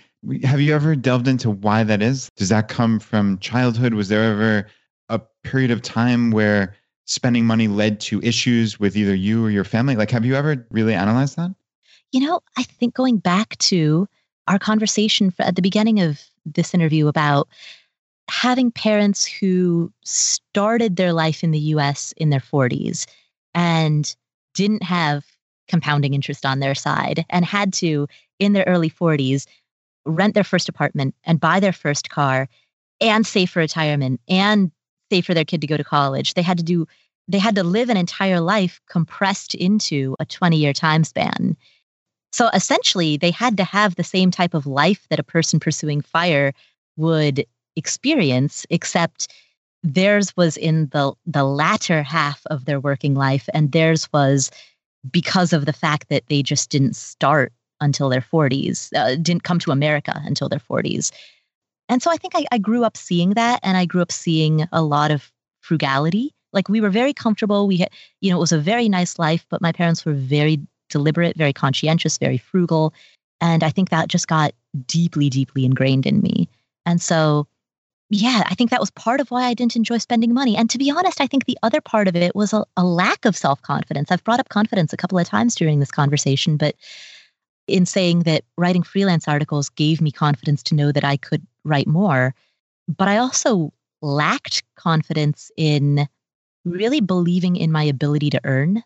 [0.44, 4.24] have you ever delved into why that is does that come from childhood was there
[4.24, 4.66] ever
[5.08, 6.74] a period of time where
[7.06, 9.96] spending money led to issues with either you or your family?
[9.96, 11.54] Like, have you ever really analyzed that?
[12.12, 14.08] You know, I think going back to
[14.48, 17.48] our conversation at the beginning of this interview about
[18.28, 23.06] having parents who started their life in the US in their 40s
[23.54, 24.14] and
[24.54, 25.24] didn't have
[25.68, 28.06] compounding interest on their side and had to,
[28.38, 29.46] in their early 40s,
[30.04, 32.48] rent their first apartment and buy their first car
[33.00, 34.70] and save for retirement and
[35.10, 36.34] save for their kid to go to college.
[36.34, 36.86] They had to do
[37.28, 41.56] they had to live an entire life compressed into a 20 year time span.
[42.32, 46.00] So essentially, they had to have the same type of life that a person pursuing
[46.00, 46.52] fire
[46.96, 47.44] would
[47.76, 49.28] experience, except
[49.82, 54.50] theirs was in the, the latter half of their working life, and theirs was
[55.10, 59.58] because of the fact that they just didn't start until their 40s, uh, didn't come
[59.60, 61.10] to America until their 40s.
[61.88, 64.66] And so I think I, I grew up seeing that, and I grew up seeing
[64.72, 66.32] a lot of frugality.
[66.52, 67.66] Like we were very comfortable.
[67.66, 67.90] We had,
[68.20, 71.52] you know, it was a very nice life, but my parents were very deliberate, very
[71.52, 72.94] conscientious, very frugal.
[73.40, 74.52] And I think that just got
[74.86, 76.48] deeply, deeply ingrained in me.
[76.86, 77.46] And so,
[78.14, 80.54] yeah, I think that was part of why I didn't enjoy spending money.
[80.54, 83.24] And to be honest, I think the other part of it was a, a lack
[83.24, 84.10] of self confidence.
[84.10, 86.76] I've brought up confidence a couple of times during this conversation, but
[87.66, 91.86] in saying that writing freelance articles gave me confidence to know that I could write
[91.86, 92.34] more.
[92.86, 96.06] But I also lacked confidence in
[96.66, 98.82] really believing in my ability to earn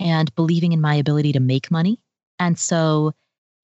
[0.00, 2.00] and believing in my ability to make money.
[2.38, 3.12] And so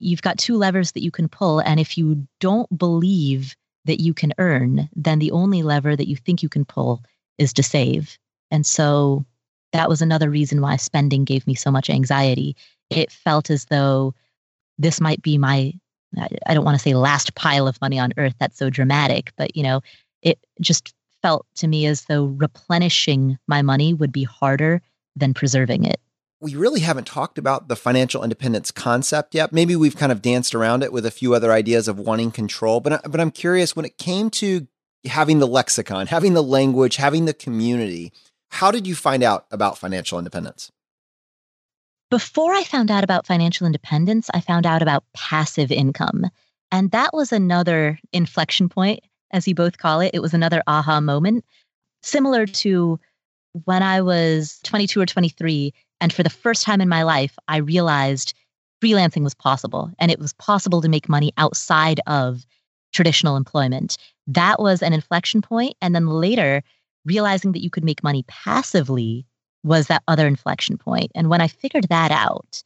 [0.00, 1.60] you've got two levers that you can pull.
[1.60, 3.56] And if you don't believe
[3.88, 7.02] that you can earn, then the only lever that you think you can pull
[7.38, 8.18] is to save.
[8.50, 9.24] And so
[9.72, 12.54] that was another reason why spending gave me so much anxiety.
[12.90, 14.14] It felt as though
[14.78, 15.72] this might be my,
[16.46, 18.34] I don't want to say last pile of money on earth.
[18.38, 19.80] That's so dramatic, but you know,
[20.22, 24.82] it just felt to me as though replenishing my money would be harder
[25.16, 25.98] than preserving it.
[26.40, 29.52] We really haven't talked about the financial independence concept yet.
[29.52, 32.80] Maybe we've kind of danced around it with a few other ideas of wanting control,
[32.80, 34.68] but but I'm curious when it came to
[35.04, 38.12] having the lexicon, having the language, having the community,
[38.50, 40.70] how did you find out about financial independence?
[42.10, 46.26] Before I found out about financial independence, I found out about passive income.
[46.72, 50.12] And that was another inflection point as you both call it.
[50.14, 51.44] It was another aha moment,
[52.02, 52.98] similar to
[53.64, 55.74] when I was 22 or 23.
[56.00, 58.34] And for the first time in my life, I realized
[58.82, 62.46] freelancing was possible and it was possible to make money outside of
[62.92, 63.98] traditional employment.
[64.26, 65.74] That was an inflection point.
[65.82, 66.62] And then later,
[67.04, 69.26] realizing that you could make money passively
[69.64, 71.10] was that other inflection point.
[71.14, 72.62] And when I figured that out,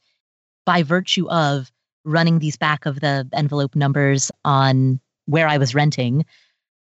[0.65, 1.71] by virtue of
[2.05, 6.25] running these back of the envelope numbers on where I was renting,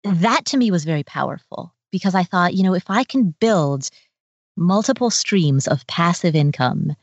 [0.04, 3.90] that to me was very powerful because I thought, you know, if I can build
[4.56, 6.96] multiple streams of passive income,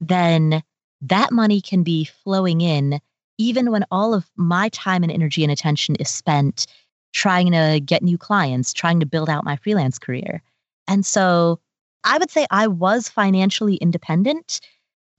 [0.00, 0.62] then
[1.00, 3.00] that money can be flowing in
[3.38, 6.66] even when all of my time and energy and attention is spent
[7.12, 10.42] trying to get new clients, trying to build out my freelance career.
[10.88, 11.60] And so
[12.04, 14.60] I would say I was financially independent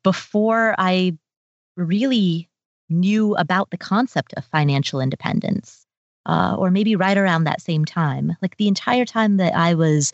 [0.04, 1.18] before I
[1.76, 2.50] really
[2.90, 5.86] knew about the concept of financial independence
[6.26, 8.36] uh, or maybe right around that same time.
[8.42, 10.14] Like the entire time that I was,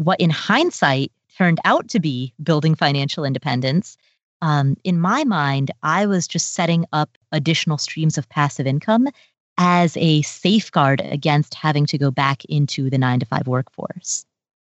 [0.00, 3.98] what in hindsight turned out to be building financial independence,
[4.42, 9.08] um, in my mind, I was just setting up additional streams of passive income
[9.58, 14.24] as a safeguard against having to go back into the nine to five workforce.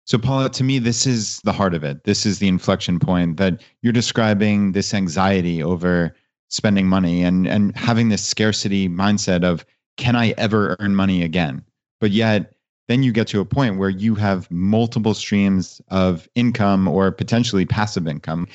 [0.05, 2.03] So, Paula, to me, this is the heart of it.
[2.03, 6.13] This is the inflection point that you're describing this anxiety over
[6.49, 9.65] spending money and, and having this scarcity mindset of
[9.95, 11.63] can I ever earn money again?
[12.01, 12.53] But yet,
[12.87, 17.65] then you get to a point where you have multiple streams of income or potentially
[17.65, 18.47] passive income.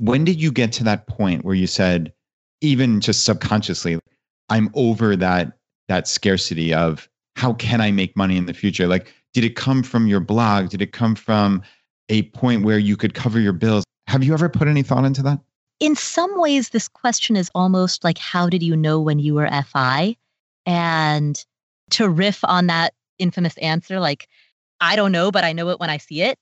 [0.00, 2.12] When did you get to that point where you said,
[2.60, 3.98] even just subconsciously,
[4.48, 5.52] I'm over that
[5.88, 8.86] that scarcity of how can I make money in the future?
[8.86, 10.70] Like, did it come from your blog?
[10.70, 11.62] Did it come from
[12.08, 13.84] a point where you could cover your bills?
[14.06, 15.40] Have you ever put any thought into that?
[15.80, 19.50] In some ways, this question is almost like, how did you know when you were
[19.66, 20.16] FI?
[20.64, 21.44] And
[21.90, 24.28] to riff on that infamous answer, like,
[24.80, 26.38] I don't know, but I know it when I see it,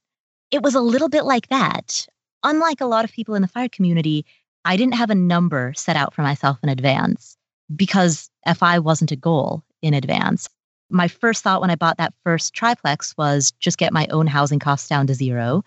[0.50, 2.06] it was a little bit like that.
[2.44, 4.24] Unlike a lot of people in the fire community,
[4.64, 7.36] I didn't have a number set out for myself in advance
[7.74, 10.48] because FI wasn't a goal in advance.
[10.90, 14.58] My first thought when I bought that first triplex was just get my own housing
[14.58, 15.64] costs down to zero.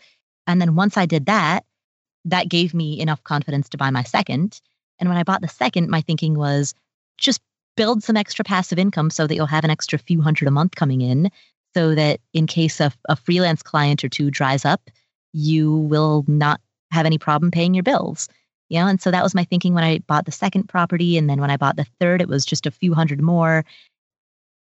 [0.48, 1.66] And then once I did that,
[2.26, 4.62] that gave me enough confidence to buy my second.
[5.00, 6.74] And when I bought the second, my thinking was
[7.18, 7.42] just
[7.76, 10.76] build some extra passive income so that you'll have an extra few hundred a month
[10.76, 11.30] coming in
[11.74, 14.90] so that in case a, a freelance client or two dries up
[15.34, 16.62] you will not
[16.92, 18.30] have any problem paying your bills.
[18.70, 21.30] You know and so that was my thinking when i bought the second property and
[21.30, 23.64] then when i bought the third it was just a few hundred more.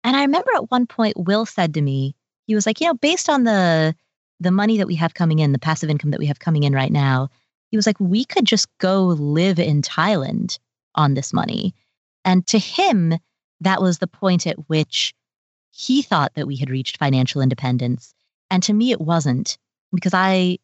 [0.04, 2.96] And i remember at one point will said to me he was like you know
[2.96, 3.96] based on the
[4.40, 6.74] the money that we have coming in the passive income that we have coming in
[6.74, 7.30] right now
[7.72, 10.60] he was like we could just go live in thailand
[10.96, 11.74] on this money
[12.26, 13.14] and to him,
[13.62, 15.14] that was the point at which
[15.72, 18.14] he thought that we had reached financial independence.
[18.50, 19.58] And to me, it wasn't
[19.94, 20.58] because I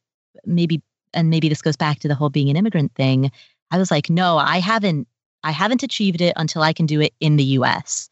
[0.45, 0.81] maybe,
[1.13, 3.31] and maybe this goes back to the whole being an immigrant thing.
[3.69, 5.07] I was like, no, I haven't,
[5.43, 8.09] I haven't achieved it until I can do it in the US.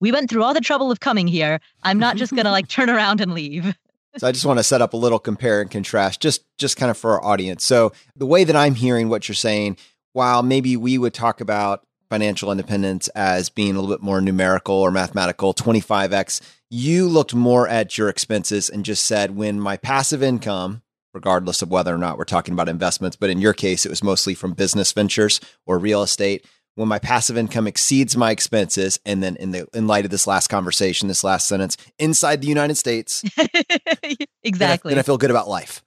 [0.00, 1.60] We went through all the trouble of coming here.
[1.82, 3.76] I'm not just going to like turn around and leave.
[4.18, 6.90] So I just want to set up a little compare and contrast, just just kind
[6.90, 7.66] of for our audience.
[7.66, 9.76] So the way that I'm hearing what you're saying,
[10.14, 14.74] while maybe we would talk about financial independence as being a little bit more numerical
[14.74, 15.54] or mathematical.
[15.54, 16.40] 25x
[16.70, 20.82] you looked more at your expenses and just said when my passive income
[21.14, 24.02] regardless of whether or not we're talking about investments but in your case it was
[24.02, 26.44] mostly from business ventures or real estate
[26.74, 30.26] when my passive income exceeds my expenses and then in the in light of this
[30.26, 33.22] last conversation this last sentence inside the united states
[34.42, 35.82] exactly then I, then I feel good about life.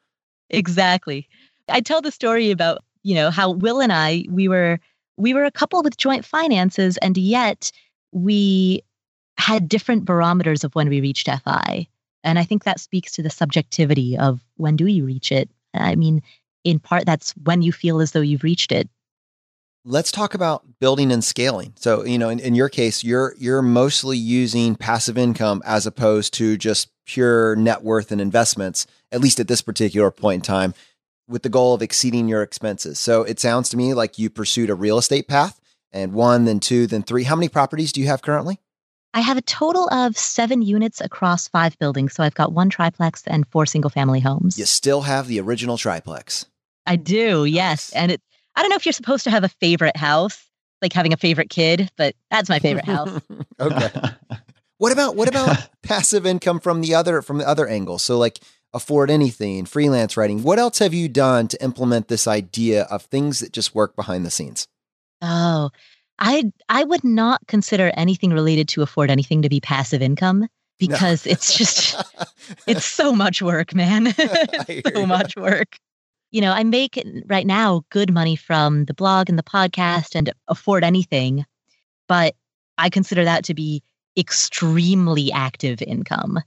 [0.49, 1.27] Exactly.
[1.67, 4.79] I tell the story about you know how will and i we were
[5.19, 7.71] we were a couple with joint finances, and yet
[8.11, 8.83] we
[9.37, 11.87] had different barometers of when we reached FI.
[12.23, 15.49] And I think that speaks to the subjectivity of when do you reach it?
[15.73, 16.21] I mean,
[16.63, 18.89] in part, that's when you feel as though you've reached it.
[19.85, 21.73] Let's talk about building and scaling.
[21.77, 26.33] So, you know, in, in your case, you're you're mostly using passive income as opposed
[26.35, 30.73] to just pure net worth and investments, at least at this particular point in time,
[31.29, 32.99] with the goal of exceeding your expenses.
[32.99, 35.61] So it sounds to me like you pursued a real estate path
[35.91, 37.23] and one, then two, then three.
[37.23, 38.59] How many properties do you have currently?
[39.13, 42.13] I have a total of seven units across five buildings.
[42.13, 44.57] So I've got one triplex and four single family homes.
[44.57, 46.45] You still have the original triplex.
[46.85, 47.91] I do, yes.
[47.93, 48.21] And it
[48.55, 50.43] I don't know if you're supposed to have a favorite house,
[50.81, 53.21] like having a favorite kid, but that's my favorite house.
[53.59, 53.91] okay.
[54.77, 57.99] What about what about passive income from the other from the other angle?
[57.99, 58.39] So like
[58.73, 60.43] afford anything, freelance writing.
[60.43, 64.25] What else have you done to implement this idea of things that just work behind
[64.25, 64.67] the scenes?
[65.21, 65.69] Oh,
[66.19, 70.47] I I would not consider anything related to afford anything to be passive income
[70.77, 71.31] because no.
[71.31, 71.95] it's just
[72.67, 74.13] it's so much work, man.
[74.93, 75.77] so much work.
[76.31, 80.31] You know, I make right now good money from the blog and the podcast and
[80.47, 81.45] afford anything,
[82.07, 82.35] but
[82.77, 83.81] I consider that to be
[84.17, 86.39] extremely active income.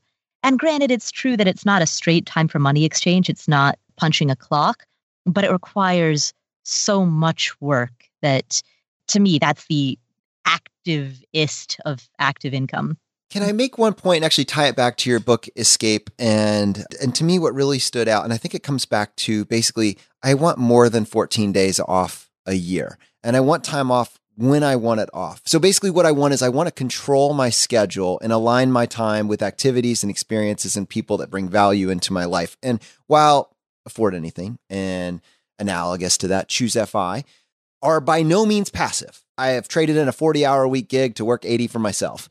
[0.42, 3.78] And granted, it's true that it's not a straight time for money exchange, it's not
[3.96, 4.84] punching a clock,
[5.24, 6.32] but it requires
[6.64, 8.62] so much work that
[9.08, 9.98] to me, that's the
[10.46, 12.96] activist of active income.
[13.30, 16.84] Can I make one point and actually tie it back to your book Escape and
[17.00, 19.96] and to me what really stood out and I think it comes back to basically
[20.22, 24.62] I want more than 14 days off a year and I want time off when
[24.62, 25.42] I want it off.
[25.44, 28.86] So basically, what I want is I want to control my schedule and align my
[28.86, 32.56] time with activities and experiences and people that bring value into my life.
[32.62, 33.54] And while
[33.84, 35.20] afford anything and
[35.58, 37.24] analogous to that, choose FI
[37.82, 39.24] are by no means passive.
[39.36, 42.28] I have traded in a 40 hour a week gig to work 80 for myself.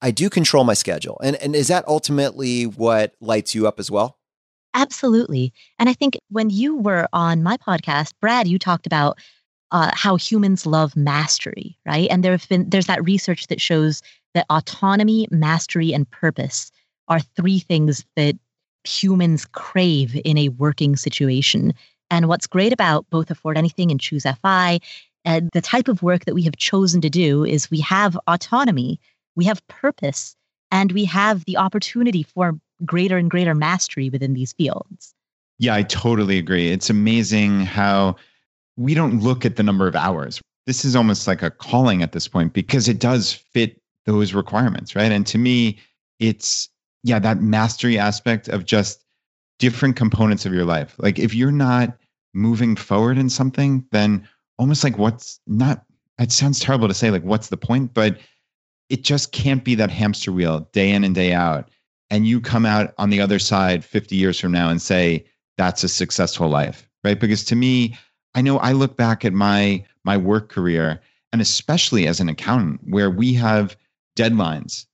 [0.00, 1.18] I do control my schedule.
[1.22, 4.18] And, and is that ultimately what lights you up as well?
[4.74, 5.52] Absolutely.
[5.78, 9.18] And I think when you were on my podcast, Brad, you talked about
[9.70, 12.08] uh, how humans love mastery, right?
[12.10, 14.02] And there have been there's that research that shows
[14.34, 16.70] that autonomy, mastery, and purpose
[17.08, 18.36] are three things that
[18.84, 21.72] humans crave in a working situation.
[22.10, 24.80] And what's great about both Afford Anything and Choose FI,
[25.24, 29.00] and the type of work that we have chosen to do is we have autonomy,
[29.36, 30.36] we have purpose,
[30.70, 35.14] and we have the opportunity for greater and greater mastery within these fields.
[35.58, 36.70] Yeah, I totally agree.
[36.70, 38.16] It's amazing how
[38.76, 40.40] we don't look at the number of hours.
[40.66, 44.96] This is almost like a calling at this point because it does fit those requirements,
[44.96, 45.12] right?
[45.12, 45.78] And to me,
[46.18, 46.68] it's,
[47.02, 49.04] yeah, that mastery aspect of just
[49.58, 50.94] different components of your life.
[50.98, 51.96] Like if you're not
[52.32, 54.26] moving forward in something, then
[54.58, 55.84] almost like what's not,
[56.18, 57.94] it sounds terrible to say, like, what's the point?
[57.94, 58.18] But
[58.88, 61.70] it just can't be that hamster wheel day in and day out.
[62.10, 65.24] And you come out on the other side 50 years from now and say,
[65.56, 67.18] that's a successful life, right?
[67.18, 67.96] Because to me,
[68.34, 71.00] I know I look back at my my work career
[71.32, 73.76] and especially as an accountant where we have
[74.16, 74.86] deadlines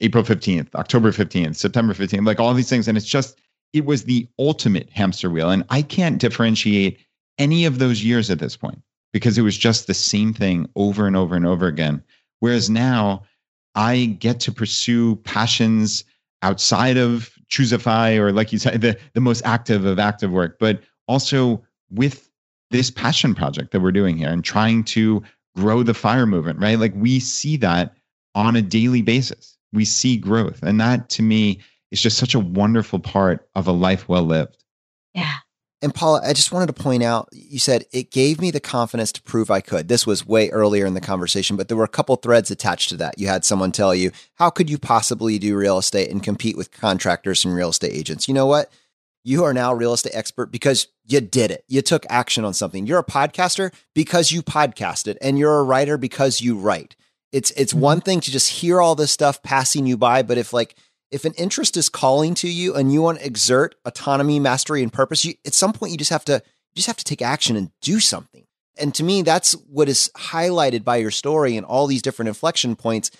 [0.00, 3.38] April 15th, October 15th, September 15th, like all these things and it's just
[3.72, 6.98] it was the ultimate hamster wheel and I can't differentiate
[7.38, 8.80] any of those years at this point
[9.12, 12.02] because it was just the same thing over and over and over again.
[12.40, 13.22] Whereas now
[13.74, 16.04] I get to pursue passions
[16.42, 20.58] outside of Choose FI or like you said the the most active of active work
[20.58, 22.25] but also with
[22.70, 25.22] this passion project that we're doing here and trying to
[25.54, 26.78] grow the fire movement, right?
[26.78, 27.94] Like we see that
[28.34, 29.56] on a daily basis.
[29.72, 30.62] We see growth.
[30.62, 31.60] And that to me
[31.90, 34.62] is just such a wonderful part of a life well lived.
[35.14, 35.36] Yeah.
[35.82, 39.12] And Paula, I just wanted to point out you said it gave me the confidence
[39.12, 39.88] to prove I could.
[39.88, 42.96] This was way earlier in the conversation, but there were a couple threads attached to
[42.96, 43.18] that.
[43.18, 46.72] You had someone tell you, How could you possibly do real estate and compete with
[46.72, 48.26] contractors and real estate agents?
[48.26, 48.72] You know what?
[49.26, 51.64] You are now a real estate expert because you did it.
[51.66, 52.86] You took action on something.
[52.86, 56.94] You're a podcaster because you podcasted and you're a writer because you write.
[57.32, 57.82] It's it's mm-hmm.
[57.82, 60.76] one thing to just hear all this stuff passing you by, but if like
[61.10, 64.92] if an interest is calling to you and you want to exert autonomy, mastery and
[64.92, 67.56] purpose, you, at some point you just have to you just have to take action
[67.56, 68.44] and do something.
[68.78, 72.76] And to me that's what is highlighted by your story and all these different inflection
[72.76, 73.10] points.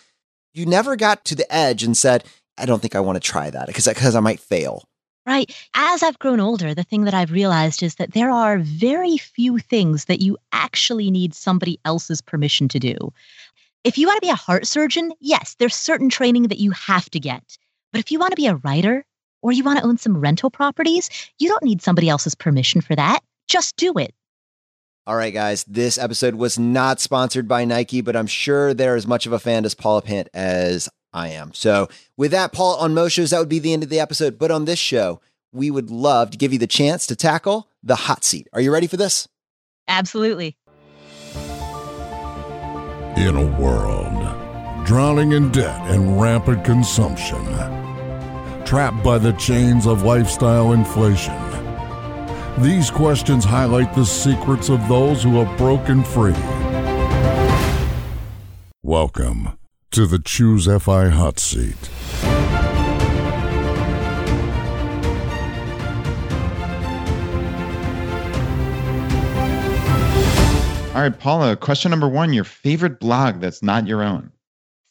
[0.54, 2.22] You never got to the edge and said,
[2.56, 4.84] I don't think I want to try that because because I might fail
[5.26, 5.52] Right.
[5.74, 9.58] As I've grown older, the thing that I've realized is that there are very few
[9.58, 12.96] things that you actually need somebody else's permission to do.
[13.82, 17.10] If you want to be a heart surgeon, yes, there's certain training that you have
[17.10, 17.58] to get.
[17.92, 19.04] But if you want to be a writer
[19.42, 22.94] or you want to own some rental properties, you don't need somebody else's permission for
[22.94, 23.20] that.
[23.48, 24.14] Just do it.
[25.08, 29.06] All right, guys, this episode was not sponsored by Nike, but I'm sure they're as
[29.06, 31.54] much of a fan as Paula Pant as I am.
[31.54, 31.88] So,
[32.18, 34.38] with that, Paul, on most shows, that would be the end of the episode.
[34.38, 37.96] But on this show, we would love to give you the chance to tackle the
[37.96, 38.48] hot seat.
[38.52, 39.26] Are you ready for this?
[39.88, 40.58] Absolutely.
[43.16, 44.12] In a world
[44.86, 47.42] drowning in debt and rampant consumption,
[48.66, 51.34] trapped by the chains of lifestyle inflation,
[52.58, 56.34] these questions highlight the secrets of those who have broken free.
[58.82, 59.56] Welcome
[59.96, 61.74] to the Choose FI Hot Seat.
[70.94, 74.30] All right, Paula, question number one your favorite blog that's not your own.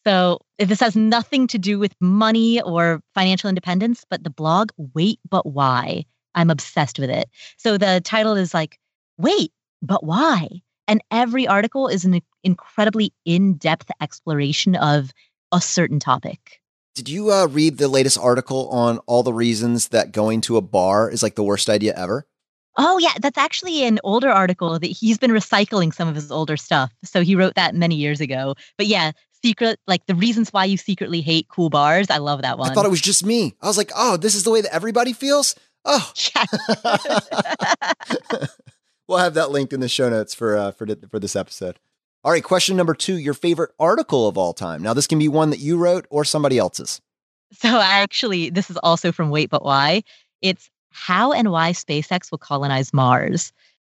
[0.07, 5.19] So this has nothing to do with money or financial independence, but the blog Wait
[5.29, 6.05] But Why.
[6.33, 7.29] I'm obsessed with it.
[7.57, 8.79] So the title is like,
[9.19, 9.51] Wait,
[9.83, 10.49] but why?
[10.87, 15.11] And every article is an incredibly in depth exploration of
[15.51, 16.61] a certain topic.
[16.93, 20.61] Did you uh, read the latest article on all the reasons that going to a
[20.61, 22.25] bar is like the worst idea ever?
[22.77, 23.13] Oh, yeah.
[23.19, 26.93] That's actually an older article that he's been recycling some of his older stuff.
[27.03, 28.55] So he wrote that many years ago.
[28.77, 29.11] But yeah,
[29.43, 32.09] secret, like the reasons why you secretly hate cool bars.
[32.09, 32.71] I love that one.
[32.71, 33.55] I thought it was just me.
[33.61, 35.55] I was like, oh, this is the way that everybody feels.
[35.85, 36.11] Oh,
[39.07, 41.79] we'll have that linked in the show notes for uh, for for this episode.
[42.23, 44.81] All right, question number two: Your favorite article of all time.
[44.81, 47.01] Now, this can be one that you wrote or somebody else's.
[47.51, 50.03] So, actually, this is also from Wait But Why.
[50.41, 53.51] It's how and why SpaceX will colonize Mars.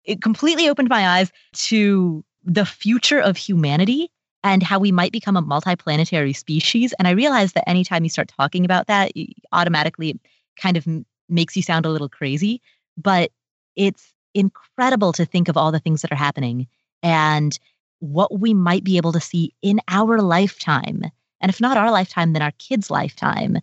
[0.04, 4.10] It completely opened my eyes to the future of humanity
[4.44, 6.94] and how we might become a multiplanetary species.
[6.98, 9.12] And I realized that anytime you start talking about that,
[9.52, 10.20] automatically
[10.60, 10.88] kind of
[11.30, 12.62] makes you sound a little crazy.
[12.98, 13.32] But
[13.76, 16.68] it's incredible to think of all the things that are happening
[17.04, 17.60] and
[18.00, 21.04] what we might be able to see in our lifetime.
[21.42, 23.58] And if not our lifetime, then our kids' lifetime.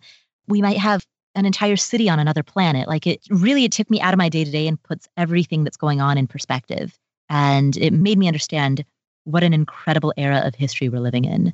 [0.47, 1.05] We might have
[1.35, 2.87] an entire city on another planet.
[2.87, 5.63] Like it really, it took me out of my day to day and puts everything
[5.63, 6.97] that's going on in perspective.
[7.29, 8.85] And it made me understand
[9.23, 11.53] what an incredible era of history we're living in.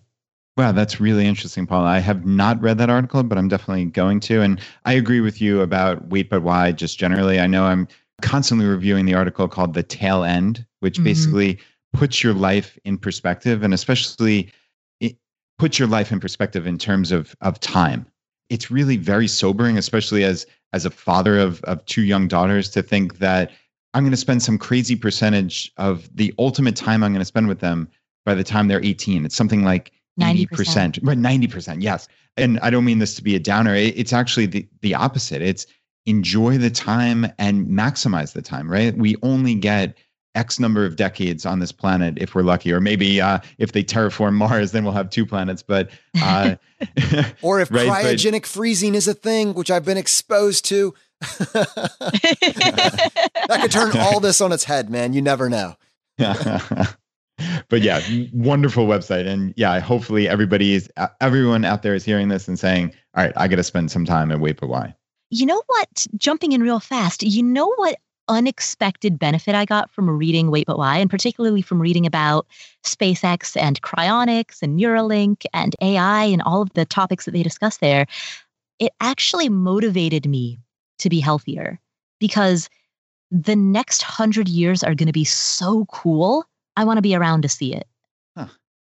[0.58, 1.88] Wow, that's really interesting, Paula.
[1.88, 4.42] I have not read that article, but I'm definitely going to.
[4.42, 7.40] And I agree with you about Wait But Why, just generally.
[7.40, 7.88] I know I'm
[8.22, 11.04] constantly reviewing the article called The Tail End, which mm-hmm.
[11.04, 11.60] basically
[11.94, 14.52] puts your life in perspective and especially
[15.00, 15.18] it
[15.58, 18.06] puts your life in perspective in terms of, of time
[18.52, 22.84] it's really very sobering, especially as as a father of of two young daughters, to
[22.84, 23.52] think that
[23.94, 27.48] I'm going to spend some crazy percentage of the ultimate time I'm going to spend
[27.48, 27.88] with them
[28.26, 29.26] by the time they're 18.
[29.26, 30.48] It's something like 90%.
[30.50, 31.00] 80%.
[31.02, 31.82] Right, 90%.
[31.82, 32.08] Yes.
[32.38, 33.74] And I don't mean this to be a downer.
[33.74, 35.42] It's actually the, the opposite.
[35.42, 35.66] It's
[36.06, 38.96] enjoy the time and maximize the time, right?
[38.96, 39.98] We only get
[40.36, 43.84] X number of decades on this planet if we're lucky, or maybe uh, if they
[43.84, 45.62] terraform Mars, then we'll have two planets.
[45.62, 45.90] But
[46.22, 46.56] uh,
[47.42, 47.90] or if right?
[47.90, 51.70] cryogenic but, freezing is a thing, which I've been exposed to, that
[53.62, 55.14] could turn all this on its head, man.
[55.14, 55.76] You never know.
[56.18, 58.00] but yeah,
[58.32, 60.90] wonderful website, and yeah, hopefully everybody is
[61.20, 64.06] everyone out there is hearing this and saying, "All right, I got to spend some
[64.06, 64.96] time at Wait But Why."
[65.32, 66.06] You know what?
[66.18, 67.24] Jumping in real fast.
[67.24, 71.82] You know what unexpected benefit I got from reading Wait But Why, and particularly from
[71.82, 72.46] reading about
[72.84, 77.78] SpaceX and cryonics and Neuralink and AI and all of the topics that they discuss
[77.78, 78.06] there,
[78.80, 80.60] it actually motivated me
[81.00, 81.80] to be healthier
[82.20, 82.70] because
[83.32, 86.46] the next hundred years are going to be so cool.
[86.76, 87.88] I want to be around to see it.
[88.38, 88.48] Huh.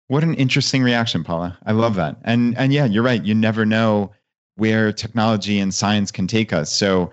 [0.09, 1.59] What an interesting reaction, Paula.
[1.65, 2.17] I love that.
[2.25, 3.25] And and yeah, you're right.
[3.25, 4.13] You never know
[4.57, 6.73] where technology and science can take us.
[6.73, 7.11] So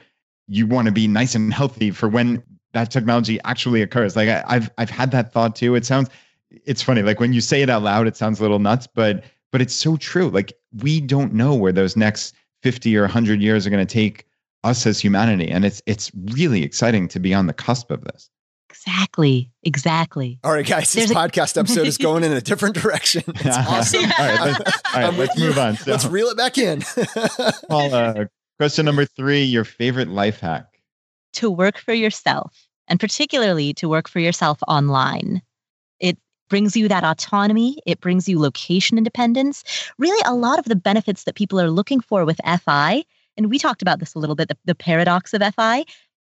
[0.47, 2.41] you want to be nice and healthy for when
[2.73, 4.15] that technology actually occurs.
[4.15, 5.75] Like I, I've I've had that thought too.
[5.75, 6.09] It sounds
[6.49, 7.01] it's funny.
[7.01, 9.75] Like when you say it out loud, it sounds a little nuts, but but it's
[9.75, 10.29] so true.
[10.29, 14.25] Like we don't know where those next 50 or 100 years are going to take
[14.63, 18.29] us as humanity and it's it's really exciting to be on the cusp of this.
[18.73, 19.51] Exactly.
[19.61, 20.39] Exactly.
[20.43, 20.91] All right, guys.
[20.93, 23.23] This There's podcast a- episode is going in a different direction.
[23.27, 24.03] It's awesome.
[24.03, 25.77] all right, let's, all right, let's move on.
[25.77, 26.83] So, let's reel it back in.
[27.69, 28.25] well, uh,
[28.57, 30.65] Question number three your favorite life hack?
[31.33, 35.41] To work for yourself, and particularly to work for yourself online.
[35.99, 36.17] It
[36.49, 39.63] brings you that autonomy, it brings you location independence,
[39.97, 43.03] really a lot of the benefits that people are looking for with FI.
[43.37, 45.85] And we talked about this a little bit the, the paradox of FI.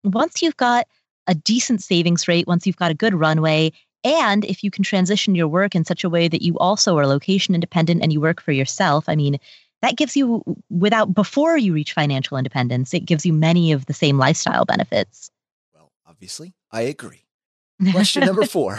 [0.05, 0.86] Once you've got
[1.27, 5.35] a decent savings rate, once you've got a good runway, and if you can transition
[5.35, 8.41] your work in such a way that you also are location independent and you work
[8.41, 9.39] for yourself, I mean,
[9.83, 13.95] that gives you without before you reach financial independence it gives you many of the
[13.95, 15.31] same lifestyle benefits.
[15.75, 17.25] Well obviously i agree.
[17.93, 18.79] Question number four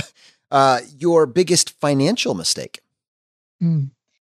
[0.50, 2.80] uh, your biggest financial mistake.
[3.62, 3.90] Mm.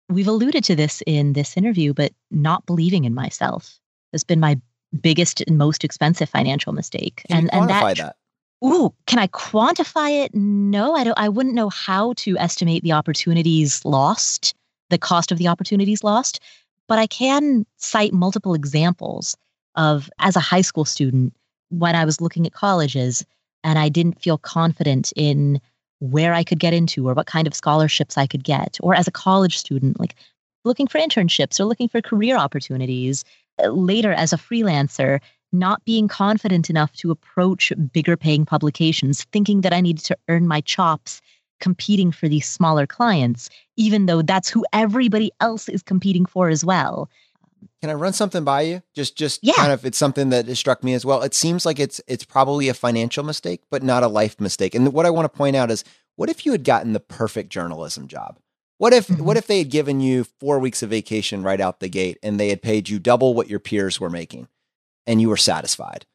[0.09, 3.79] we've alluded to this in this interview, but not believing in myself
[4.11, 4.59] has been my
[4.99, 7.23] biggest and most expensive financial mistake.
[7.29, 8.15] Can and and quantify that, that?
[8.63, 10.35] Ooh, can I quantify it?
[10.35, 14.53] No, I don't I wouldn't know how to estimate the opportunities lost,
[14.89, 16.39] the cost of the opportunities lost,
[16.87, 19.35] but I can cite multiple examples
[19.75, 21.33] of as a high school student
[21.69, 23.25] when I was looking at colleges
[23.63, 25.61] and I didn't feel confident in
[25.99, 29.07] where I could get into or what kind of scholarships I could get, or as
[29.07, 30.15] a college student, like
[30.65, 33.23] looking for internships or looking for career opportunities.
[33.69, 35.19] Later, as a freelancer,
[35.51, 40.47] not being confident enough to approach bigger paying publications, thinking that I needed to earn
[40.47, 41.21] my chops
[41.59, 46.65] competing for these smaller clients, even though that's who everybody else is competing for as
[46.65, 47.09] well.
[47.81, 48.81] Can I run something by you?
[48.95, 49.53] Just just Yeah.
[49.53, 51.21] kind of it's something that has struck me as well.
[51.21, 54.73] It seems like it's it's probably a financial mistake, but not a life mistake.
[54.73, 55.83] And what I want to point out is
[56.15, 58.39] what if you had gotten the perfect journalism job?
[58.81, 59.37] What if what Mhm.
[59.37, 62.49] if they had given you 4 weeks of vacation right out the gate and they
[62.49, 64.47] had paid you double what your peers were making
[65.05, 66.07] and you were satisfied?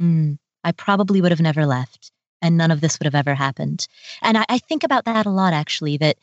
[0.00, 3.88] Mm, I probably would have never left, and none of this would have ever happened.
[4.22, 6.18] And I, I think about that a lot, actually, that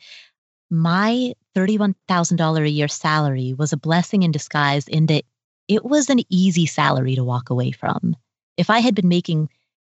[0.70, 5.24] my $31,000 a year salary was a blessing in disguise in that
[5.68, 8.16] it was an easy salary to walk away from.
[8.56, 9.50] If I had been making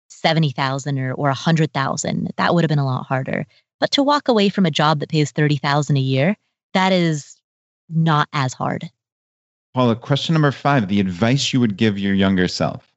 [0.08, 3.46] 70,000 or, or 100,000, that would have been a lot harder.
[3.80, 6.36] But to walk away from a job that pays 30,000 a year,
[6.74, 7.38] that is
[7.90, 8.90] not as hard.
[9.74, 12.92] Paula, question number five the advice you would give your younger self.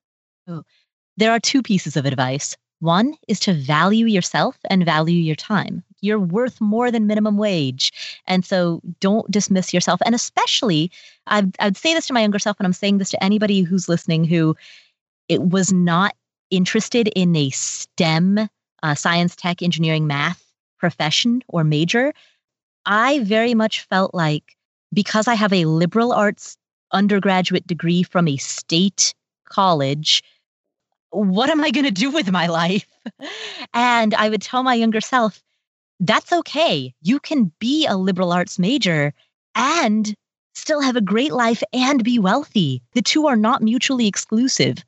[1.17, 2.57] there are two pieces of advice.
[2.81, 5.85] One is to value yourself and value your time.
[6.01, 7.93] You're worth more than minimum wage.
[8.27, 10.01] And so don't dismiss yourself.
[10.05, 10.91] And especially,
[11.29, 13.89] I'd, I'd say this to my younger self, and I'm saying this to anybody who's
[13.89, 14.57] listening who
[15.29, 16.17] it was not
[16.51, 18.49] interested in a STEM,
[18.83, 20.52] uh, science, tech, engineering, math
[20.83, 22.13] profession or major.
[22.85, 24.57] I very much felt like
[24.93, 26.57] because I have a liberal arts
[26.91, 29.15] undergraduate degree from a state
[29.49, 30.25] college,
[31.11, 32.87] what am I going to do with my life?
[33.73, 35.41] And I would tell my younger self,
[36.01, 36.93] that's okay.
[37.01, 39.15] You can be a liberal arts major
[39.55, 40.15] and
[40.55, 42.83] still have a great life and be wealthy.
[42.95, 44.85] The two are not mutually exclusive.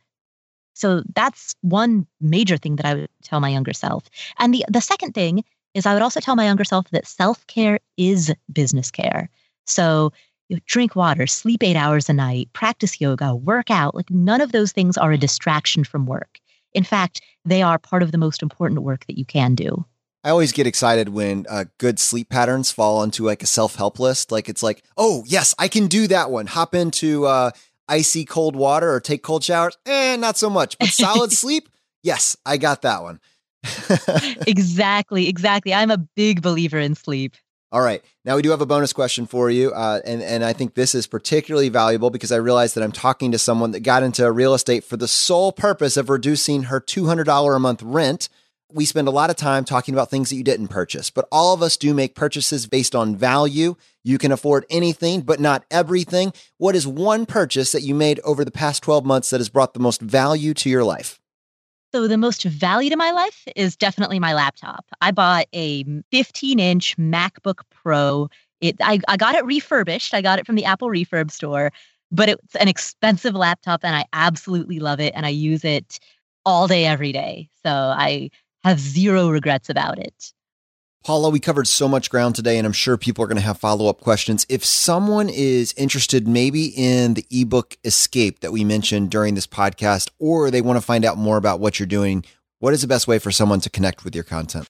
[0.74, 4.04] So that's one major thing that I would tell my younger self.
[4.38, 5.44] And the, the second thing
[5.74, 9.28] is I would also tell my younger self that self care is business care.
[9.66, 10.12] So
[10.48, 13.94] you know, drink water, sleep eight hours a night, practice yoga, work out.
[13.94, 16.38] Like none of those things are a distraction from work.
[16.72, 19.84] In fact, they are part of the most important work that you can do.
[20.22, 23.98] I always get excited when uh, good sleep patterns fall onto like a self help
[23.98, 24.32] list.
[24.32, 26.46] Like it's like, oh yes, I can do that one.
[26.46, 27.50] Hop into uh,
[27.88, 29.76] icy cold water or take cold showers.
[29.84, 30.78] Eh, not so much.
[30.78, 31.68] But solid sleep,
[32.02, 33.20] yes, I got that one.
[34.46, 35.72] exactly, exactly.
[35.74, 37.36] I'm a big believer in sleep.
[37.74, 38.04] All right.
[38.24, 40.94] Now we do have a bonus question for you, uh, and and I think this
[40.94, 44.54] is particularly valuable because I realized that I'm talking to someone that got into real
[44.54, 48.28] estate for the sole purpose of reducing her two hundred dollar a month rent.
[48.72, 51.52] We spend a lot of time talking about things that you didn't purchase, but all
[51.52, 53.74] of us do make purchases based on value.
[54.04, 56.32] You can afford anything, but not everything.
[56.58, 59.74] What is one purchase that you made over the past 12 months that has brought
[59.74, 61.20] the most value to your life?
[61.94, 64.84] So the most value to my life is definitely my laptop.
[65.00, 68.28] I bought a 15 inch MacBook Pro.
[68.60, 70.12] It I, I got it refurbished.
[70.12, 71.70] I got it from the Apple refurb store,
[72.10, 76.00] but it's an expensive laptop and I absolutely love it and I use it
[76.44, 77.48] all day every day.
[77.62, 78.30] So I
[78.64, 80.32] have zero regrets about it.
[81.04, 83.58] Paula, we covered so much ground today, and I'm sure people are going to have
[83.58, 84.46] follow up questions.
[84.48, 90.08] If someone is interested, maybe in the ebook Escape that we mentioned during this podcast,
[90.18, 92.24] or they want to find out more about what you're doing,
[92.60, 94.66] what is the best way for someone to connect with your content?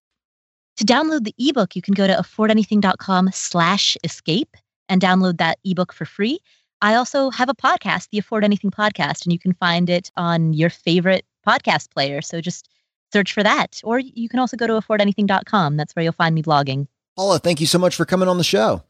[0.78, 4.56] To download the ebook, you can go to affordanything.com slash escape
[4.89, 6.40] and download that ebook for free.
[6.82, 10.52] I also have a podcast, the Afford Anything Podcast, and you can find it on
[10.52, 12.20] your favorite podcast player.
[12.23, 12.69] So just
[13.12, 13.81] search for that.
[13.85, 15.76] Or you can also go to affordanything.com.
[15.76, 16.86] That's where you'll find me blogging.
[17.16, 18.82] Paula, thank you so much for coming on the show.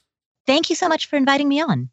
[0.46, 1.90] Thank you so much for inviting me on.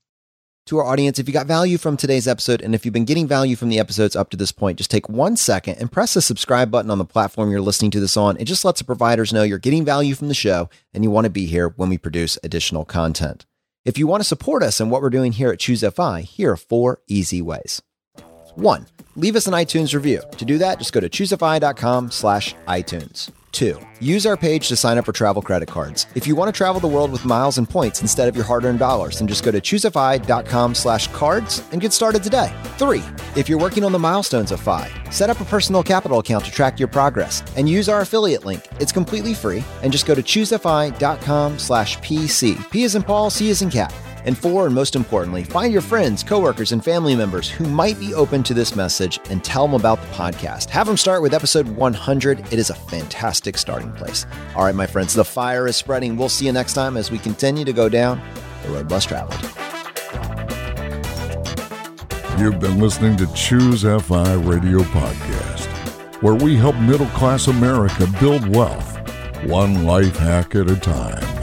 [0.68, 3.28] To our audience, if you got value from today's episode, and if you've been getting
[3.28, 6.22] value from the episodes up to this point, just take one second and press the
[6.22, 8.38] subscribe button on the platform you're listening to this on.
[8.38, 11.26] It just lets the providers know you're getting value from the show and you want
[11.26, 13.46] to be here when we produce additional content.
[13.84, 16.52] If you want to support us and what we're doing here at Choose FI, here
[16.52, 17.82] are four easy ways.
[18.56, 20.22] One, leave us an iTunes review.
[20.38, 23.30] To do that, just go to choosefi.com slash iTunes.
[23.52, 26.08] Two, use our page to sign up for travel credit cards.
[26.16, 28.80] If you want to travel the world with miles and points instead of your hard-earned
[28.80, 32.54] dollars, then just go to choosefi.com slash cards and get started today.
[32.78, 33.04] Three,
[33.36, 36.52] if you're working on the milestones of FI, set up a personal capital account to
[36.52, 38.66] track your progress and use our affiliate link.
[38.80, 42.72] It's completely free and just go to choosefi.com slash PC.
[42.72, 43.94] P is in Paul, C is in cat.
[44.26, 48.14] And four, and most importantly, find your friends, coworkers, and family members who might be
[48.14, 50.70] open to this message and tell them about the podcast.
[50.70, 52.40] Have them start with episode 100.
[52.40, 54.26] It is a fantastic starting place.
[54.56, 56.18] All right, my friends, the fire is spreading.
[56.18, 58.22] We'll see you next time as we continue to go down
[58.64, 59.42] the road less traveled.
[62.40, 65.68] You've been listening to Choose FI Radio Podcast,
[66.24, 68.98] where we help middle class America build wealth,
[69.46, 71.41] one life hack at a time.